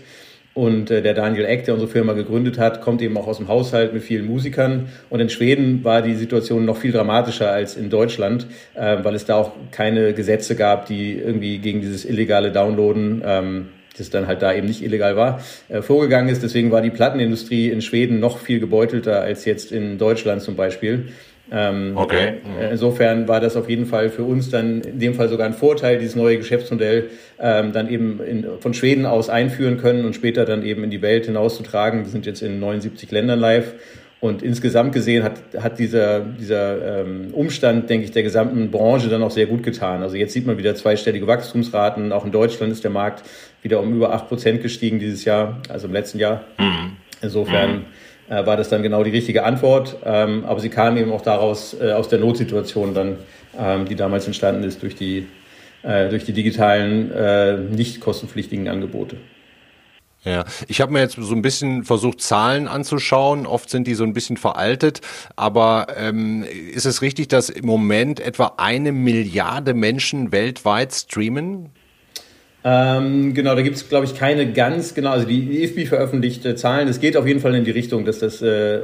Und 0.55 0.89
äh, 0.89 1.01
der 1.01 1.13
Daniel 1.13 1.43
Eck, 1.43 1.65
der 1.65 1.73
unsere 1.73 1.91
Firma 1.91 2.13
gegründet 2.13 2.57
hat, 2.57 2.79
kommt 2.79 3.01
eben 3.01 3.17
auch 3.17 3.27
aus 3.27 3.37
dem 3.37 3.49
Haushalt 3.49 3.93
mit 3.93 4.03
vielen 4.03 4.25
Musikern. 4.25 4.87
Und 5.09 5.19
in 5.19 5.27
Schweden 5.27 5.83
war 5.83 6.01
die 6.01 6.15
Situation 6.15 6.63
noch 6.63 6.77
viel 6.77 6.93
dramatischer 6.93 7.51
als 7.51 7.75
in 7.75 7.89
Deutschland, 7.89 8.47
äh, 8.73 9.03
weil 9.03 9.15
es 9.15 9.25
da 9.25 9.35
auch 9.35 9.51
keine 9.71 10.13
Gesetze 10.13 10.55
gab, 10.55 10.85
die 10.85 11.17
irgendwie 11.17 11.57
gegen 11.57 11.81
dieses 11.81 12.05
illegale 12.05 12.53
Downloaden, 12.53 13.21
ähm, 13.25 13.65
das 13.97 14.09
dann 14.09 14.27
halt 14.27 14.41
da 14.41 14.53
eben 14.53 14.67
nicht 14.67 14.81
illegal 14.81 15.17
war, 15.17 15.41
äh, 15.67 15.81
vorgegangen 15.81 16.29
ist. 16.29 16.41
Deswegen 16.41 16.71
war 16.71 16.81
die 16.81 16.89
Plattenindustrie 16.89 17.69
in 17.69 17.81
Schweden 17.81 18.21
noch 18.21 18.37
viel 18.37 18.61
gebeutelter 18.61 19.21
als 19.21 19.43
jetzt 19.43 19.73
in 19.73 19.97
Deutschland 19.97 20.41
zum 20.41 20.55
Beispiel. 20.55 21.09
Ähm, 21.51 21.93
okay. 21.95 22.35
Äh, 22.59 22.71
insofern 22.71 23.27
war 23.27 23.39
das 23.39 23.55
auf 23.55 23.69
jeden 23.69 23.85
Fall 23.85 24.09
für 24.09 24.23
uns 24.23 24.49
dann 24.49 24.81
in 24.81 24.99
dem 24.99 25.13
Fall 25.13 25.29
sogar 25.29 25.45
ein 25.45 25.53
Vorteil, 25.53 25.99
dieses 25.99 26.15
neue 26.15 26.37
Geschäftsmodell 26.37 27.09
ähm, 27.39 27.71
dann 27.71 27.89
eben 27.89 28.19
in, 28.21 28.45
von 28.59 28.73
Schweden 28.73 29.05
aus 29.05 29.29
einführen 29.29 29.77
können 29.77 30.05
und 30.05 30.15
später 30.15 30.45
dann 30.45 30.63
eben 30.63 30.83
in 30.83 30.89
die 30.89 31.01
Welt 31.01 31.25
hinauszutragen. 31.25 32.03
Wir 32.03 32.09
sind 32.09 32.25
jetzt 32.25 32.41
in 32.41 32.59
79 32.59 33.11
Ländern 33.11 33.39
live. 33.39 33.73
Und 34.21 34.41
insgesamt 34.41 34.93
gesehen 34.93 35.23
hat, 35.23 35.33
hat 35.61 35.77
dieser, 35.77 36.21
dieser 36.21 37.01
ähm, 37.01 37.27
Umstand, 37.33 37.89
denke 37.91 38.05
ich, 38.05 38.11
der 38.11 38.23
gesamten 38.23 38.71
Branche 38.71 39.07
dann 39.07 39.21
auch 39.21 39.29
sehr 39.29 39.45
gut 39.45 39.61
getan. 39.61 40.01
Also 40.01 40.15
jetzt 40.15 40.33
sieht 40.33 40.47
man 40.47 40.57
wieder 40.57 40.73
zweistellige 40.73 41.27
Wachstumsraten. 41.27 42.11
Auch 42.11 42.25
in 42.25 42.31
Deutschland 42.31 42.71
ist 42.71 42.83
der 42.83 42.89
Markt 42.91 43.23
wieder 43.61 43.79
um 43.81 43.93
über 43.93 44.13
acht 44.13 44.27
Prozent 44.27 44.63
gestiegen 44.63 44.97
dieses 44.97 45.25
Jahr, 45.25 45.61
also 45.69 45.85
im 45.85 45.93
letzten 45.93 46.17
Jahr. 46.17 46.45
Mhm. 46.57 46.93
Insofern 47.21 47.71
mhm 47.71 47.85
äh, 48.29 48.45
war 48.45 48.57
das 48.57 48.69
dann 48.69 48.83
genau 48.83 49.03
die 49.03 49.11
richtige 49.11 49.43
Antwort. 49.43 49.97
Ähm, 50.03 50.45
aber 50.45 50.59
sie 50.59 50.69
kam 50.69 50.97
eben 50.97 51.11
auch 51.11 51.21
daraus, 51.21 51.75
äh, 51.79 51.91
aus 51.91 52.09
der 52.09 52.19
Notsituation 52.19 52.93
dann, 52.93 53.17
ähm, 53.57 53.85
die 53.85 53.95
damals 53.95 54.25
entstanden 54.25 54.63
ist 54.63 54.81
durch 54.81 54.95
die, 54.95 55.27
äh, 55.83 56.09
durch 56.09 56.25
die 56.25 56.33
digitalen, 56.33 57.11
äh, 57.11 57.57
nicht 57.57 57.99
kostenpflichtigen 57.99 58.67
Angebote. 58.67 59.17
Ja, 60.23 60.43
ich 60.67 60.81
habe 60.81 60.91
mir 60.91 61.01
jetzt 61.01 61.17
so 61.19 61.35
ein 61.35 61.43
bisschen 61.43 61.83
versucht, 61.83 62.19
Zahlen 62.19 62.67
anzuschauen. 62.67 63.45
Oft 63.45 63.69
sind 63.69 63.85
die 63.85 63.93
so 63.93 64.03
ein 64.03 64.13
bisschen 64.13 64.37
veraltet. 64.37 65.01
Aber 65.35 65.87
ähm, 65.95 66.43
ist 66.43 66.87
es 66.87 67.03
richtig, 67.03 67.27
dass 67.27 67.49
im 67.49 67.67
Moment 67.67 68.19
etwa 68.19 68.53
eine 68.57 68.91
Milliarde 68.91 69.75
Menschen 69.75 70.31
weltweit 70.31 70.93
streamen? 70.93 71.69
Ähm, 72.67 73.35
genau, 73.35 73.53
da 73.53 73.61
gibt 73.61 73.75
es, 73.75 73.87
glaube 73.87 74.05
ich, 74.05 74.15
keine 74.15 74.51
ganz 74.51 74.95
genau, 74.95 75.11
also 75.11 75.27
die 75.27 75.63
IFBI 75.63 75.85
veröffentlichte 75.85 76.55
Zahlen. 76.55 76.87
Es 76.87 76.99
geht 76.99 77.15
auf 77.15 77.27
jeden 77.27 77.39
Fall 77.39 77.53
in 77.53 77.63
die 77.63 77.69
Richtung, 77.69 78.05
dass 78.05 78.17
das 78.17 78.41
äh, 78.41 78.81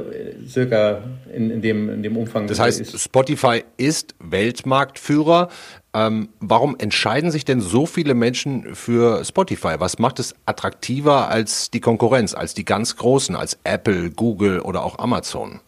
circa 0.47 1.01
in, 1.33 1.49
in, 1.49 1.61
dem, 1.63 1.89
in 1.89 2.03
dem 2.03 2.15
Umfang 2.15 2.45
Das 2.45 2.59
heißt, 2.59 2.79
ist. 2.79 3.01
Spotify 3.01 3.63
ist 3.77 4.13
Weltmarktführer. 4.19 5.49
Ähm, 5.95 6.29
warum 6.39 6.75
entscheiden 6.77 7.31
sich 7.31 7.43
denn 7.43 7.59
so 7.59 7.87
viele 7.87 8.13
Menschen 8.13 8.75
für 8.75 9.25
Spotify? 9.25 9.77
Was 9.79 9.97
macht 9.97 10.19
es 10.19 10.35
attraktiver 10.45 11.29
als 11.29 11.71
die 11.71 11.79
Konkurrenz, 11.79 12.35
als 12.35 12.53
die 12.53 12.65
ganz 12.65 12.97
Großen, 12.97 13.35
als 13.35 13.57
Apple, 13.63 14.11
Google 14.11 14.59
oder 14.59 14.85
auch 14.85 14.99
Amazon? 14.99 15.59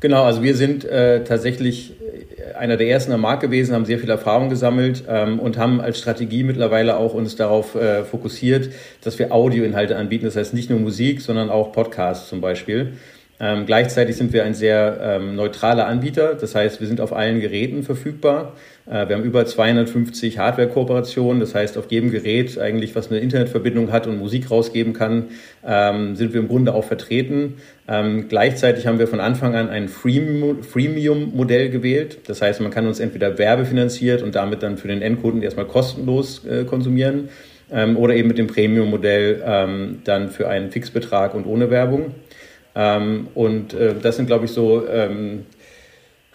Genau, 0.00 0.24
also 0.24 0.42
wir 0.42 0.56
sind 0.56 0.84
äh, 0.84 1.24
tatsächlich 1.24 1.92
äh, 2.00 2.54
einer 2.54 2.78
der 2.78 2.88
ersten 2.88 3.12
am 3.12 3.20
Markt 3.20 3.42
gewesen, 3.42 3.74
haben 3.74 3.84
sehr 3.84 3.98
viel 3.98 4.08
Erfahrung 4.08 4.48
gesammelt 4.48 5.04
ähm, 5.06 5.38
und 5.38 5.58
haben 5.58 5.80
als 5.80 5.98
Strategie 5.98 6.42
mittlerweile 6.42 6.96
auch 6.96 7.12
uns 7.12 7.36
darauf 7.36 7.74
äh, 7.74 8.04
fokussiert, 8.04 8.70
dass 9.02 9.18
wir 9.18 9.30
Audioinhalte 9.30 9.96
anbieten. 9.96 10.24
Das 10.24 10.36
heißt 10.36 10.54
nicht 10.54 10.70
nur 10.70 10.80
Musik, 10.80 11.20
sondern 11.20 11.50
auch 11.50 11.72
Podcasts 11.72 12.30
zum 12.30 12.40
Beispiel. 12.40 12.94
Ähm, 13.42 13.64
gleichzeitig 13.64 14.16
sind 14.16 14.34
wir 14.34 14.44
ein 14.44 14.52
sehr 14.52 14.98
ähm, 15.02 15.34
neutraler 15.34 15.86
Anbieter. 15.86 16.34
Das 16.34 16.54
heißt, 16.54 16.80
wir 16.80 16.86
sind 16.86 17.00
auf 17.00 17.14
allen 17.14 17.40
Geräten 17.40 17.82
verfügbar. 17.82 18.52
Äh, 18.86 19.08
wir 19.08 19.16
haben 19.16 19.24
über 19.24 19.46
250 19.46 20.38
Hardware-Kooperationen. 20.38 21.40
Das 21.40 21.54
heißt, 21.54 21.78
auf 21.78 21.90
jedem 21.90 22.10
Gerät 22.10 22.58
eigentlich, 22.58 22.94
was 22.94 23.10
eine 23.10 23.20
Internetverbindung 23.20 23.92
hat 23.92 24.06
und 24.06 24.18
Musik 24.18 24.50
rausgeben 24.50 24.92
kann, 24.92 25.28
ähm, 25.66 26.16
sind 26.16 26.34
wir 26.34 26.40
im 26.40 26.48
Grunde 26.48 26.74
auch 26.74 26.84
vertreten. 26.84 27.54
Ähm, 27.88 28.28
gleichzeitig 28.28 28.86
haben 28.86 28.98
wir 28.98 29.06
von 29.06 29.20
Anfang 29.20 29.54
an 29.54 29.70
ein 29.70 29.88
Freemium-Modell 29.88 31.70
gewählt. 31.70 32.18
Das 32.26 32.42
heißt, 32.42 32.60
man 32.60 32.70
kann 32.70 32.86
uns 32.86 33.00
entweder 33.00 33.38
werbefinanziert 33.38 34.22
und 34.22 34.34
damit 34.34 34.62
dann 34.62 34.76
für 34.76 34.88
den 34.88 35.00
Endkunden 35.00 35.42
erstmal 35.42 35.66
kostenlos 35.66 36.44
äh, 36.44 36.64
konsumieren 36.64 37.30
ähm, 37.72 37.96
oder 37.96 38.14
eben 38.14 38.28
mit 38.28 38.36
dem 38.36 38.48
Premium-Modell 38.48 39.42
ähm, 39.46 40.02
dann 40.04 40.28
für 40.28 40.46
einen 40.48 40.70
Fixbetrag 40.70 41.34
und 41.34 41.46
ohne 41.46 41.70
Werbung. 41.70 42.14
Ähm, 42.74 43.28
und 43.34 43.74
äh, 43.74 43.94
das 44.00 44.16
sind, 44.16 44.26
glaube 44.26 44.44
ich, 44.44 44.52
so 44.52 44.86
ähm, 44.88 45.44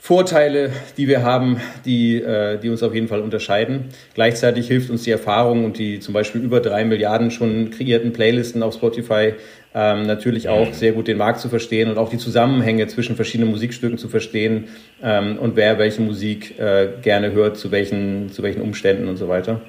Vorteile, 0.05 0.69
die 0.97 1.07
wir 1.07 1.23
haben, 1.23 1.59
die, 1.83 2.17
äh, 2.17 2.59
die 2.59 2.69
uns 2.69 2.83
auf 2.83 2.93
jeden 2.93 3.07
Fall 3.07 3.21
unterscheiden. 3.21 3.85
Gleichzeitig 4.13 4.67
hilft 4.67 4.91
uns 4.91 5.01
die 5.01 5.09
Erfahrung 5.09 5.65
und 5.65 5.79
die 5.79 5.99
zum 5.99 6.13
Beispiel 6.13 6.41
über 6.41 6.59
drei 6.59 6.85
Milliarden 6.85 7.31
schon 7.31 7.71
kreierten 7.71 8.13
Playlisten 8.13 8.61
auf 8.61 8.75
Spotify 8.75 9.33
ähm, 9.73 10.03
natürlich 10.03 10.47
auch 10.47 10.73
sehr 10.73 10.91
gut 10.91 11.07
den 11.07 11.17
Markt 11.17 11.39
zu 11.39 11.49
verstehen 11.49 11.89
und 11.89 11.97
auch 11.97 12.09
die 12.09 12.19
Zusammenhänge 12.19 12.85
zwischen 12.85 13.15
verschiedenen 13.15 13.49
Musikstücken 13.49 13.97
zu 13.97 14.07
verstehen 14.07 14.65
ähm, 15.01 15.39
und 15.39 15.55
wer 15.55 15.79
welche 15.79 16.03
Musik 16.03 16.59
äh, 16.59 16.89
gerne 17.01 17.31
hört, 17.31 17.57
zu 17.57 17.71
welchen, 17.71 18.29
zu 18.31 18.43
welchen 18.43 18.61
Umständen 18.61 19.07
und 19.07 19.17
so 19.17 19.27
weiter. 19.27 19.61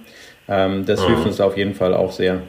Ähm, 0.49 0.85
das 0.85 1.01
mhm. 1.01 1.07
hilft 1.07 1.27
uns 1.27 1.41
auf 1.41 1.57
jeden 1.57 1.75
Fall 1.75 1.95
auch 1.95 2.13
sehr. 2.13 2.43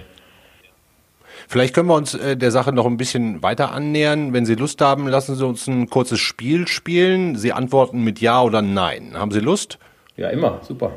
Vielleicht 1.47 1.73
können 1.73 1.87
wir 1.87 1.95
uns 1.95 2.13
äh, 2.13 2.35
der 2.35 2.51
Sache 2.51 2.73
noch 2.73 2.85
ein 2.85 2.97
bisschen 2.97 3.41
weiter 3.41 3.71
annähern. 3.71 4.33
Wenn 4.33 4.45
Sie 4.45 4.55
Lust 4.55 4.81
haben, 4.81 5.07
lassen 5.07 5.35
Sie 5.35 5.45
uns 5.45 5.65
ein 5.67 5.89
kurzes 5.89 6.19
Spiel 6.19 6.67
spielen. 6.67 7.37
Sie 7.37 7.53
antworten 7.53 8.03
mit 8.03 8.19
Ja 8.19 8.41
oder 8.41 8.61
Nein. 8.61 9.13
Haben 9.13 9.31
Sie 9.31 9.39
Lust? 9.39 9.79
Ja, 10.17 10.29
immer. 10.29 10.59
Super. 10.61 10.91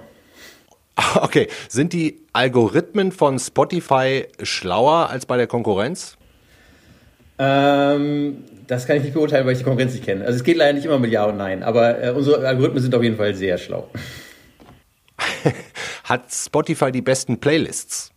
Okay. 1.14 1.48
Sind 1.68 1.94
die 1.94 2.20
Algorithmen 2.34 3.10
von 3.10 3.38
Spotify 3.38 4.26
schlauer 4.42 5.08
als 5.08 5.24
bei 5.24 5.38
der 5.38 5.46
Konkurrenz? 5.46 6.18
Ähm, 7.38 8.44
das 8.66 8.86
kann 8.86 8.98
ich 8.98 9.04
nicht 9.04 9.14
beurteilen, 9.14 9.46
weil 9.46 9.52
ich 9.52 9.58
die 9.58 9.64
Konkurrenz 9.64 9.94
nicht 9.94 10.04
kenne. 10.04 10.26
Also 10.26 10.36
es 10.36 10.44
geht 10.44 10.58
leider 10.58 10.74
nicht 10.74 10.84
immer 10.84 10.98
mit 10.98 11.10
Ja 11.10 11.24
und 11.24 11.38
Nein, 11.38 11.62
aber 11.62 12.02
äh, 12.02 12.10
unsere 12.10 12.46
Algorithmen 12.46 12.82
sind 12.82 12.94
auf 12.94 13.02
jeden 13.02 13.16
Fall 13.16 13.34
sehr 13.34 13.56
schlau. 13.56 13.88
Hat 16.04 16.30
Spotify 16.30 16.92
die 16.92 17.00
besten 17.00 17.40
Playlists? 17.40 18.09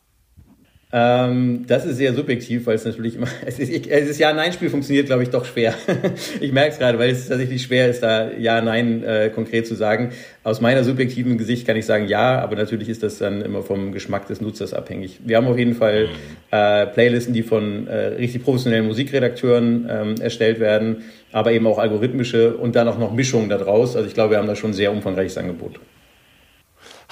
Ähm, 0.96 1.66
das 1.66 1.86
ist 1.86 1.98
sehr 1.98 2.14
subjektiv, 2.14 2.68
weil 2.68 2.76
es 2.76 2.86
natürlich 2.86 3.16
immer, 3.16 3.26
es 3.48 3.58
ist, 3.58 3.88
es 3.88 4.10
ist 4.10 4.20
Ja-Nein-Spiel 4.20 4.70
funktioniert, 4.70 5.08
glaube 5.08 5.24
ich, 5.24 5.30
doch 5.30 5.44
schwer. 5.44 5.74
ich 6.40 6.52
merke 6.52 6.70
es 6.70 6.78
gerade, 6.78 7.00
weil 7.00 7.10
es 7.10 7.28
tatsächlich 7.28 7.64
schwer 7.64 7.90
ist, 7.90 8.04
da 8.04 8.30
Ja-Nein 8.32 9.04
äh, 9.04 9.32
konkret 9.34 9.66
zu 9.66 9.74
sagen. 9.74 10.12
Aus 10.44 10.62
meiner 10.62 10.84
subjektiven 10.84 11.40
Gesicht 11.40 11.66
kann 11.66 11.78
ich 11.78 11.88
sagen 11.88 12.08
Ja, 12.08 12.40
aber 12.40 12.56
natürlich 12.56 12.90
ist 12.90 13.02
das 13.02 13.18
dann 13.18 13.42
immer 13.42 13.64
vom 13.64 13.92
Geschmack 13.92 14.28
des 14.28 14.40
Nutzers 14.40 14.76
abhängig. 14.76 15.20
Wir 15.26 15.38
haben 15.38 15.48
auf 15.48 15.58
jeden 15.58 15.74
Fall 15.74 16.10
äh, 16.52 16.86
Playlisten, 16.86 17.34
die 17.34 17.42
von 17.42 17.88
äh, 17.88 17.96
richtig 18.20 18.44
professionellen 18.44 18.86
Musikredakteuren 18.86 19.88
ähm, 19.90 20.16
erstellt 20.22 20.60
werden, 20.60 21.06
aber 21.32 21.54
eben 21.54 21.66
auch 21.66 21.80
algorithmische 21.80 22.56
und 22.56 22.76
dann 22.76 22.88
auch 22.88 23.00
noch 23.00 23.12
Mischungen 23.12 23.50
daraus. 23.50 23.96
Also 23.96 24.08
ich 24.08 24.14
glaube, 24.14 24.32
wir 24.32 24.38
haben 24.38 24.48
da 24.48 24.56
schon 24.56 24.70
ein 24.72 24.76
sehr 24.76 24.92
umfangreiches 24.92 25.40
Angebot. 25.40 25.80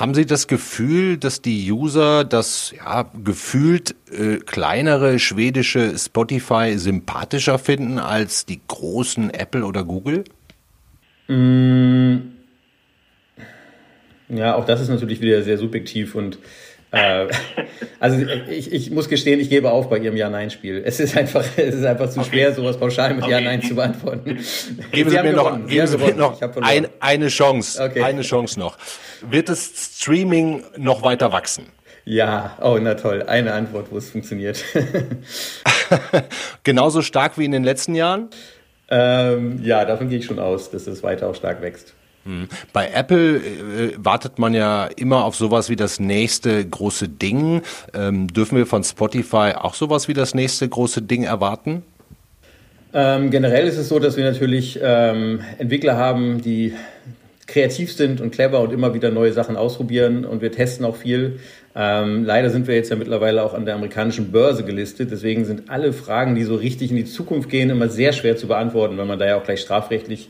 Haben 0.02 0.16
Sie 0.16 0.26
das 0.26 0.48
Gefühl, 0.48 1.18
dass 1.18 1.44
die 1.44 1.72
User 1.72 2.24
das 2.24 2.74
ja, 2.76 3.04
gefühlt 3.24 3.94
äh, 4.12 4.38
kleinere 4.38 5.20
schwedische 5.20 5.96
Spotify 5.96 6.74
sympathischer 6.76 7.60
finden 7.60 8.00
als 8.00 8.48
die 8.48 8.62
großen 8.68 9.30
Apple 9.30 9.64
oder 9.64 9.84
Google? 9.84 10.24
Mm. 11.28 12.32
Ja, 14.30 14.56
auch 14.56 14.66
das 14.66 14.82
ist 14.82 14.90
natürlich 14.90 15.22
wieder 15.22 15.44
sehr 15.44 15.60
subjektiv 15.60 16.16
und 16.16 16.40
äh, 16.92 17.28
also 18.00 18.26
ich, 18.50 18.72
ich 18.72 18.92
muss 18.92 19.08
gestehen, 19.08 19.40
ich 19.40 19.50
gebe 19.50 19.72
auf 19.72 19.90
bei 19.90 19.98
Ihrem 19.98 20.18
Ja-Nein-Spiel. 20.18 20.82
Es 20.86 21.00
ist 21.00 21.16
einfach, 21.18 21.46
es 21.58 21.76
ist 21.76 21.86
einfach 21.86 22.10
zu 22.10 22.20
okay. 22.20 22.30
schwer, 22.30 22.54
sowas 22.54 22.78
pauschal 22.78 23.14
mit 23.14 23.24
okay. 23.24 23.32
Ja-Nein 23.32 23.62
zu 23.62 23.76
beantworten. 23.76 24.26
Geben 24.26 24.40
Sie, 25.10 25.16
Sie 25.16 25.24
mir 25.24 25.34
noch, 25.34 25.68
geben 25.68 25.88
Sie 25.88 25.98
mir 25.98 26.16
noch 26.16 26.42
ein, 26.62 26.88
eine 27.00 27.30
Chance, 27.30 27.82
okay. 27.82 28.02
eine 28.02 28.22
Chance 28.22 28.60
noch. 28.60 28.78
Wird 29.22 29.50
das 29.50 29.72
Streaming 30.00 30.64
noch 30.78 31.04
weiter 31.04 31.32
wachsen? 31.32 31.66
Ja, 32.04 32.58
oh, 32.62 32.78
na 32.82 32.96
toll. 32.96 33.24
Eine 33.24 33.54
Antwort, 33.54 33.92
wo 33.92 33.98
es 33.98 34.10
funktioniert. 34.10 34.64
Genauso 36.64 37.02
stark 37.02 37.38
wie 37.38 37.46
in 37.46 37.52
den 37.52 37.64
letzten 37.64 37.96
Jahren? 37.96 38.30
Ähm, 38.90 39.62
ja, 39.64 39.86
davon 39.86 40.10
gehe 40.10 40.18
ich 40.18 40.26
schon 40.26 40.40
aus, 40.40 40.72
dass 40.72 40.88
es 40.88 41.04
weiter 41.04 41.30
auch 41.30 41.36
stark 41.36 41.62
wächst. 41.62 41.94
Hm. 42.26 42.48
Bei 42.72 42.90
Apple 42.94 43.38
äh, 43.38 43.94
wartet 43.98 44.38
man 44.38 44.54
ja 44.54 44.86
immer 44.86 45.26
auf 45.26 45.36
sowas 45.36 45.70
wie 45.70 45.76
das 45.76 46.00
nächste 46.00 46.64
große 46.64 47.10
Ding. 47.10 47.62
Ähm, 47.94 48.28
dürfen 48.28 48.58
wir 48.58 48.68
von 48.68 48.84
Spotify 48.84 49.54
auch 49.56 49.74
sowas 49.74 50.08
wie 50.08 50.14
das 50.14 50.36
nächste 50.36 50.68
große 50.70 51.02
Ding 51.02 51.24
erwarten? 51.24 51.84
Ähm, 52.94 53.32
generell 53.32 53.68
ist 53.68 53.78
es 53.78 53.90
so, 53.90 54.00
dass 54.00 54.18
wir 54.18 54.26
natürlich 54.26 54.80
ähm, 54.82 55.40
Entwickler 55.58 55.96
haben, 55.96 56.42
die 56.42 56.74
kreativ 57.48 57.92
sind 57.92 58.22
und 58.22 58.32
clever 58.32 58.62
und 58.62 58.72
immer 58.72 58.94
wieder 58.94 59.12
neue 59.12 59.34
Sachen 59.34 59.58
ausprobieren 59.58 60.26
und 60.26 60.42
wir 60.42 60.52
testen 60.52 60.86
auch 60.86 60.96
viel. 60.96 61.40
Ähm, 61.74 62.26
leider 62.26 62.50
sind 62.50 62.68
wir 62.68 62.76
jetzt 62.76 62.90
ja 62.90 62.96
mittlerweile 62.98 63.44
auch 63.44 63.54
an 63.54 63.66
der 63.66 63.76
amerikanischen 63.76 64.32
Börse 64.32 64.64
gelistet. 64.64 65.10
Deswegen 65.12 65.46
sind 65.46 65.70
alle 65.70 65.94
Fragen, 65.94 66.36
die 66.36 66.44
so 66.44 66.56
richtig 66.56 66.92
in 66.92 66.98
die 66.98 67.06
Zukunft 67.06 67.50
gehen, 67.50 67.70
immer 67.70 67.88
sehr 67.88 68.12
schwer 68.12 68.36
zu 68.36 68.48
beantworten, 68.48 68.98
weil 68.98 69.06
man 69.06 69.20
da 69.20 69.26
ja 69.26 69.38
auch 69.38 69.44
gleich 69.44 69.62
strafrechtlich 69.62 70.30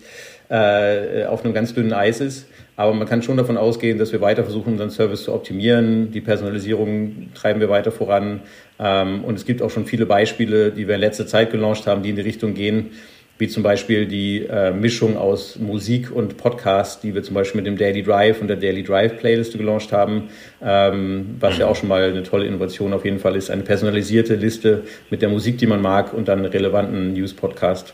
äh, 0.51 1.23
auf 1.25 1.45
einem 1.45 1.53
ganz 1.53 1.73
dünnen 1.73 1.93
Eis 1.93 2.19
ist. 2.19 2.47
Aber 2.75 2.93
man 2.93 3.07
kann 3.07 3.21
schon 3.21 3.37
davon 3.37 3.57
ausgehen, 3.57 3.97
dass 3.97 4.11
wir 4.11 4.21
weiter 4.21 4.43
versuchen, 4.43 4.73
unseren 4.73 4.89
Service 4.89 5.23
zu 5.23 5.33
optimieren. 5.33 6.11
Die 6.11 6.19
Personalisierung 6.19 7.29
treiben 7.33 7.61
wir 7.61 7.69
weiter 7.69 7.91
voran. 7.91 8.41
Ähm, 8.77 9.23
und 9.23 9.35
es 9.35 9.45
gibt 9.45 9.61
auch 9.61 9.69
schon 9.69 9.85
viele 9.85 10.05
Beispiele, 10.05 10.71
die 10.71 10.87
wir 10.87 10.95
in 10.95 11.01
letzter 11.01 11.25
Zeit 11.25 11.51
gelauncht 11.51 11.87
haben, 11.87 12.03
die 12.03 12.09
in 12.09 12.15
die 12.17 12.21
Richtung 12.21 12.53
gehen, 12.53 12.91
wie 13.37 13.47
zum 13.47 13.63
Beispiel 13.63 14.07
die 14.07 14.45
äh, 14.45 14.71
Mischung 14.71 15.15
aus 15.15 15.57
Musik 15.57 16.11
und 16.11 16.37
Podcast, 16.37 17.03
die 17.03 17.15
wir 17.15 17.23
zum 17.23 17.33
Beispiel 17.33 17.61
mit 17.61 17.67
dem 17.67 17.77
Daily 17.77 18.03
Drive 18.03 18.41
und 18.41 18.47
der 18.47 18.57
Daily 18.57 18.83
Drive 18.83 19.19
Playliste 19.19 19.57
gelauncht 19.57 19.93
haben, 19.93 20.29
ähm, 20.61 21.37
was 21.39 21.57
ja 21.57 21.67
auch 21.67 21.75
schon 21.75 21.87
mal 21.87 22.03
eine 22.03 22.23
tolle 22.23 22.45
Innovation 22.45 22.93
auf 22.93 23.05
jeden 23.05 23.19
Fall 23.19 23.35
ist. 23.35 23.49
Eine 23.49 23.63
personalisierte 23.63 24.35
Liste 24.35 24.83
mit 25.09 25.21
der 25.21 25.29
Musik, 25.29 25.57
die 25.59 25.67
man 25.67 25.81
mag 25.81 26.13
und 26.13 26.27
dann 26.27 26.43
relevanten 26.43 27.13
News-Podcast. 27.13 27.93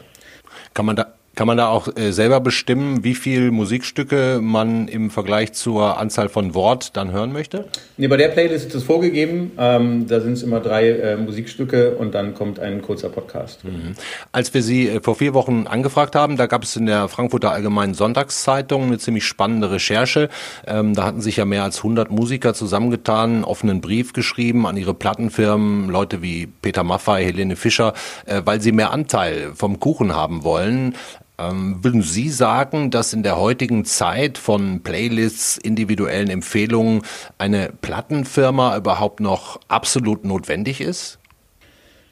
Kann 0.74 0.86
man 0.86 0.96
da 0.96 1.17
kann 1.38 1.46
man 1.46 1.58
da 1.58 1.68
auch 1.70 1.88
äh, 1.96 2.12
selber 2.12 2.40
bestimmen, 2.40 3.04
wie 3.04 3.14
viel 3.14 3.52
Musikstücke 3.52 4.40
man 4.42 4.88
im 4.88 5.12
Vergleich 5.12 5.54
zur 5.54 6.00
Anzahl 6.00 6.30
von 6.30 6.56
Wort 6.56 6.98
dann 6.98 7.12
hören 7.12 7.32
möchte? 7.32 7.66
Nee, 7.96 8.08
bei 8.08 8.18
der 8.18 8.30
Playlist 8.30 8.70
ist 8.70 8.74
es 8.74 8.84
vorgegeben. 8.84 9.52
Ähm, 9.60 10.08
da 10.08 10.20
sind 10.20 10.34
es 10.34 10.42
immer 10.42 10.62
drei 10.62 10.90
äh, 10.90 11.16
Musikstücke 11.16 11.96
und 11.96 12.16
dann 12.16 12.34
kommt 12.34 12.60
ein 12.60 12.82
kurzer 12.82 13.10
Podcast. 13.10 13.64
Mhm. 13.64 13.94
Als 14.32 14.52
wir 14.56 14.64
Sie 14.64 14.90
äh, 14.90 15.00
vor 15.00 15.16
vier 15.16 15.36
Wochen 15.36 15.68
angefragt 15.68 16.16
haben, 16.16 16.38
da 16.38 16.48
gab 16.48 16.64
es 16.64 16.76
in 16.76 16.88
der 16.88 17.08
Frankfurter 17.08 17.52
Allgemeinen 17.52 17.94
Sonntagszeitung 17.94 18.86
eine 18.86 18.98
ziemlich 18.98 19.26
spannende 19.26 19.70
Recherche. 19.70 20.30
Ähm, 20.66 20.96
da 20.96 21.06
hatten 21.06 21.22
sich 21.22 21.38
ja 21.38 21.46
mehr 21.46 21.64
als 21.64 21.78
100 21.78 22.10
Musiker 22.10 22.56
zusammengetan, 22.56 23.30
einen 23.30 23.44
offenen 23.44 23.80
Brief 23.80 24.12
geschrieben 24.12 24.66
an 24.66 24.76
ihre 24.76 24.96
Plattenfirmen, 24.96 25.90
Leute 25.90 26.24
wie 26.24 26.48
Peter 26.48 26.84
Maffay, 26.84 27.26
Helene 27.26 27.56
Fischer, 27.56 27.94
äh, 28.26 28.42
weil 28.44 28.60
sie 28.60 28.72
mehr 28.72 28.90
Anteil 28.92 29.52
vom 29.54 29.80
Kuchen 29.80 30.16
haben 30.16 30.44
wollen. 30.44 30.96
Ähm, 31.40 31.84
würden 31.84 32.02
Sie 32.02 32.30
sagen, 32.30 32.90
dass 32.90 33.14
in 33.14 33.22
der 33.24 33.38
heutigen 33.38 33.86
Zeit 33.86 34.38
von 34.38 34.82
Playlists, 34.82 35.58
individuellen 35.58 36.30
Empfehlungen 36.30 37.04
eine 37.38 37.72
Plattenfirma 37.82 38.76
überhaupt 38.76 39.20
noch 39.20 39.60
absolut 39.68 40.26
notwendig 40.26 40.82
ist? 40.82 41.20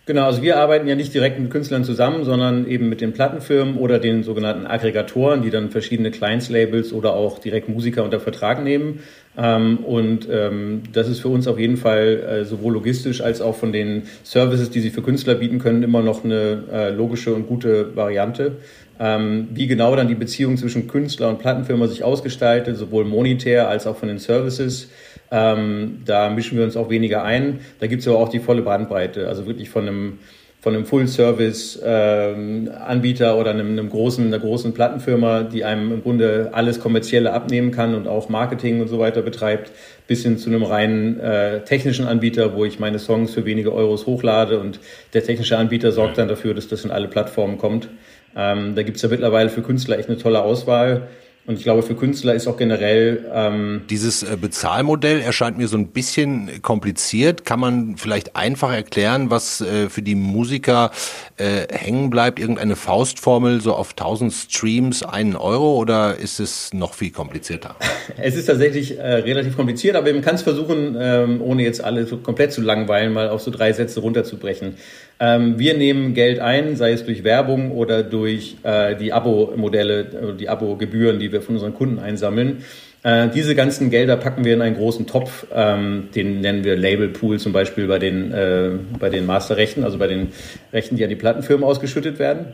Genau, 0.08 0.26
also 0.26 0.44
wir 0.44 0.58
arbeiten 0.58 0.88
ja 0.88 0.94
nicht 0.94 1.16
direkt 1.16 1.40
mit 1.40 1.50
Künstlern 1.50 1.84
zusammen, 1.84 2.26
sondern 2.26 2.68
eben 2.68 2.90
mit 2.90 3.02
den 3.02 3.12
Plattenfirmen 3.12 3.76
oder 3.78 3.98
den 3.98 4.22
sogenannten 4.22 4.68
Aggregatoren, 4.68 5.42
die 5.42 5.50
dann 5.50 5.72
verschiedene 5.72 6.12
Clients-Labels 6.12 6.94
oder 6.94 7.16
auch 7.16 7.40
direkt 7.40 7.70
Musiker 7.70 8.04
unter 8.04 8.20
Vertrag 8.20 8.64
nehmen. 8.64 9.00
Ähm, 9.36 9.78
und 9.78 10.28
ähm, 10.32 10.84
das 10.94 11.10
ist 11.10 11.22
für 11.22 11.30
uns 11.30 11.48
auf 11.48 11.58
jeden 11.58 11.78
Fall 11.78 12.20
äh, 12.20 12.46
sowohl 12.46 12.74
logistisch 12.74 13.22
als 13.22 13.42
auch 13.42 13.56
von 13.56 13.74
den 13.74 14.04
Services, 14.24 14.70
die 14.70 14.80
sie 14.80 14.92
für 14.92 15.02
Künstler 15.02 15.34
bieten 15.34 15.58
können, 15.58 15.82
immer 15.82 16.04
noch 16.04 16.24
eine 16.24 16.64
äh, 16.72 16.90
logische 16.92 17.34
und 17.34 17.48
gute 17.48 17.96
Variante. 17.96 18.58
Ähm, 19.00 19.48
wie 19.54 19.66
genau 19.66 19.96
dann 19.96 20.08
die 20.08 20.16
Beziehung 20.16 20.56
zwischen 20.56 20.88
Künstler 20.88 21.30
und 21.30 21.40
Plattenfirma 21.40 21.88
sich 21.88 22.04
ausgestaltet, 22.04 22.78
sowohl 22.78 23.06
monetär 23.06 23.70
als 23.70 23.88
auch 23.88 23.98
von 23.98 24.08
den 24.08 24.20
Services. 24.20 24.88
Ähm, 25.32 26.02
da 26.06 26.30
mischen 26.30 26.58
wir 26.58 26.64
uns 26.64 26.78
auch 26.78 26.90
weniger 26.90 27.24
ein. 27.24 27.60
Da 27.80 27.88
gibt 27.88 28.02
es 28.02 28.08
aber 28.08 28.18
auch 28.18 28.30
die 28.30 28.40
volle 28.40 28.62
Bandbreite, 28.62 29.28
also 29.28 29.48
wirklich 29.48 29.70
von 29.70 29.88
einem 29.88 30.20
von 30.66 30.74
einem 30.74 30.86
Full-Service-Anbieter 30.88 33.34
ähm, 33.34 33.38
oder 33.38 33.52
einem, 33.52 33.74
einem, 33.74 33.88
großen, 33.88 34.26
einer 34.26 34.40
großen 34.40 34.74
Plattenfirma, 34.74 35.44
die 35.44 35.64
einem 35.64 35.92
im 35.92 36.02
Grunde 36.02 36.50
alles 36.54 36.80
Kommerzielle 36.80 37.34
abnehmen 37.34 37.70
kann 37.70 37.94
und 37.94 38.08
auch 38.08 38.30
Marketing 38.30 38.82
und 38.82 38.88
so 38.88 38.98
weiter 38.98 39.22
betreibt, 39.22 39.72
bis 40.08 40.24
hin 40.24 40.40
zu 40.40 40.50
einem 40.50 40.64
reinen 40.64 41.20
äh, 41.20 41.64
technischen 41.66 42.08
Anbieter, 42.08 42.56
wo 42.56 42.66
ich 42.66 42.80
meine 42.80 42.98
Songs 42.98 43.36
für 43.36 43.46
wenige 43.46 43.76
Euros 43.76 44.08
hochlade 44.08 44.60
und 44.60 44.80
der 45.14 45.24
technische 45.24 45.60
Anbieter 45.60 45.92
sorgt 45.92 46.18
dann 46.18 46.28
dafür, 46.28 46.56
dass 46.56 46.68
das 46.68 46.84
in 46.84 46.90
alle 46.90 47.10
Plattformen 47.10 47.60
kommt. 47.60 47.88
Ähm, 48.36 48.74
da 48.74 48.82
gibt 48.82 48.98
es 48.98 49.04
ja 49.04 49.10
mittlerweile 49.10 49.50
für 49.50 49.62
Künstler 49.62 50.00
echt 50.00 50.10
eine 50.10 50.18
tolle 50.18 50.42
Auswahl. 50.42 51.04
Und 51.48 51.60
ich 51.60 51.64
glaube, 51.64 51.84
für 51.84 51.96
Künstler 51.96 52.34
ist 52.34 52.48
auch 52.48 52.58
generell 52.58 53.24
ähm 53.32 53.84
dieses 53.90 54.24
äh, 54.24 54.36
Bezahlmodell 54.40 55.22
erscheint 55.22 55.58
mir 55.58 55.68
so 55.68 55.78
ein 55.78 55.90
bisschen 55.90 56.62
kompliziert. 56.64 57.46
Kann 57.46 57.60
man 57.60 57.98
vielleicht 57.98 58.36
einfach 58.36 58.74
erklären, 58.74 59.30
was 59.30 59.62
äh, 59.62 59.90
für 59.90 60.02
die 60.02 60.16
Musiker 60.16 60.90
äh, 61.38 61.68
hängen 61.72 62.10
bleibt? 62.10 62.40
Irgendeine 62.40 62.76
Faustformel 62.76 63.62
so 63.62 63.76
auf 63.76 63.92
1000 63.92 64.34
Streams 64.34 65.04
einen 65.04 65.36
Euro 65.36 65.76
oder 65.76 66.18
ist 66.18 66.40
es 66.40 66.74
noch 66.74 66.96
viel 66.96 67.12
komplizierter? 67.12 67.76
Es 68.18 68.36
ist 68.36 68.46
tatsächlich 68.46 68.98
relativ 68.98 69.56
kompliziert, 69.56 69.96
aber 69.96 70.12
man 70.14 70.22
kann 70.22 70.36
es 70.36 70.44
versuchen, 70.44 70.96
ähm, 70.98 71.42
ohne 71.42 71.64
jetzt 71.64 71.84
alle 71.84 72.06
so 72.06 72.18
komplett 72.18 72.54
zu 72.54 72.62
langweilen, 72.62 73.14
mal 73.14 73.30
auf 73.30 73.42
so 73.42 73.52
drei 73.52 73.74
Sätze 73.74 74.00
runterzubrechen. 74.00 74.76
Ähm, 75.20 75.58
wir 75.58 75.78
nehmen 75.78 76.14
Geld 76.14 76.40
ein, 76.40 76.76
sei 76.76 76.92
es 76.92 77.06
durch 77.06 77.24
Werbung 77.24 77.72
oder 77.72 78.04
durch 78.04 78.58
äh, 78.64 78.96
die 78.96 79.14
Abo-Modelle, 79.14 80.00
äh, 80.00 80.38
die 80.38 80.50
Abo-Gebühren, 80.50 81.20
die 81.20 81.32
wir 81.32 81.42
von 81.42 81.56
unseren 81.56 81.74
Kunden 81.74 82.00
einsammeln. 82.00 82.64
Äh, 83.04 83.30
diese 83.30 83.56
ganzen 83.56 83.90
Gelder 83.92 84.18
packen 84.18 84.44
wir 84.44 84.54
in 84.54 84.62
einen 84.62 84.76
großen 84.76 85.08
Topf, 85.08 85.46
ähm, 85.54 86.10
den 86.16 86.42
nennen 86.42 86.64
wir 86.66 86.76
Label 86.76 87.10
Pool 87.10 87.40
zum 87.40 87.54
Beispiel 87.54 87.88
bei 87.88 88.00
den, 88.00 88.32
äh, 88.34 88.72
bei 89.00 89.10
den 89.10 89.26
Masterrechten, 89.26 89.84
also 89.84 89.98
bei 89.98 90.08
den 90.08 90.30
Rechten, 90.74 90.98
die 90.98 91.04
an 91.04 91.10
die 91.10 91.16
Plattenfirmen 91.16 91.64
ausgeschüttet 91.64 92.20
werden. 92.20 92.48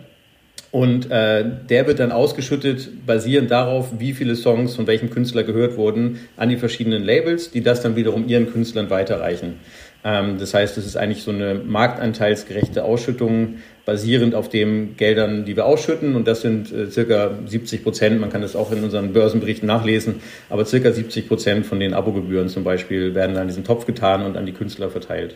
Und 0.72 1.12
äh, 1.12 1.44
der 1.70 1.88
wird 1.88 2.00
dann 2.00 2.14
ausgeschüttet, 2.14 3.06
basierend 3.06 3.52
darauf, 3.52 4.00
wie 4.00 4.14
viele 4.14 4.36
Songs 4.36 4.76
von 4.76 4.88
welchem 4.88 5.10
Künstler 5.10 5.44
gehört 5.44 5.76
wurden, 5.76 6.20
an 6.38 6.48
die 6.48 6.56
verschiedenen 6.56 7.04
Labels, 7.04 7.52
die 7.52 7.62
das 7.62 7.82
dann 7.82 7.98
wiederum 7.98 8.28
ihren 8.28 8.52
Künstlern 8.52 8.90
weiterreichen. 8.90 9.56
Ähm, 10.04 10.38
das 10.40 10.54
heißt, 10.54 10.78
es 10.78 10.86
ist 10.86 10.98
eigentlich 10.98 11.24
so 11.24 11.32
eine 11.32 11.56
marktanteilsgerechte 11.56 12.84
Ausschüttung 12.84 13.58
basierend 13.86 14.36
auf 14.36 14.50
den 14.50 14.96
Geldern, 14.98 15.46
die 15.46 15.56
wir 15.56 15.66
ausschütten. 15.66 16.16
Und 16.16 16.28
das 16.28 16.42
sind 16.42 16.72
äh, 16.72 16.90
circa 16.90 17.32
70 17.46 17.84
Prozent. 17.84 18.20
Man 18.20 18.30
kann 18.30 18.42
das 18.42 18.56
auch 18.56 18.72
in 18.72 18.84
unseren 18.84 19.14
Börsenberichten 19.14 19.68
nachlesen. 19.68 20.22
Aber 20.50 20.66
circa 20.66 20.92
70 20.92 21.28
Prozent 21.28 21.66
von 21.66 21.80
den 21.80 21.94
Abogebühren 21.94 22.50
zum 22.50 22.64
Beispiel 22.64 23.16
werden 23.16 23.38
an 23.38 23.48
diesen 23.48 23.64
Topf 23.64 23.86
getan 23.86 24.26
und 24.26 24.38
an 24.38 24.46
die 24.46 24.54
Künstler 24.54 24.90
verteilt. 24.90 25.36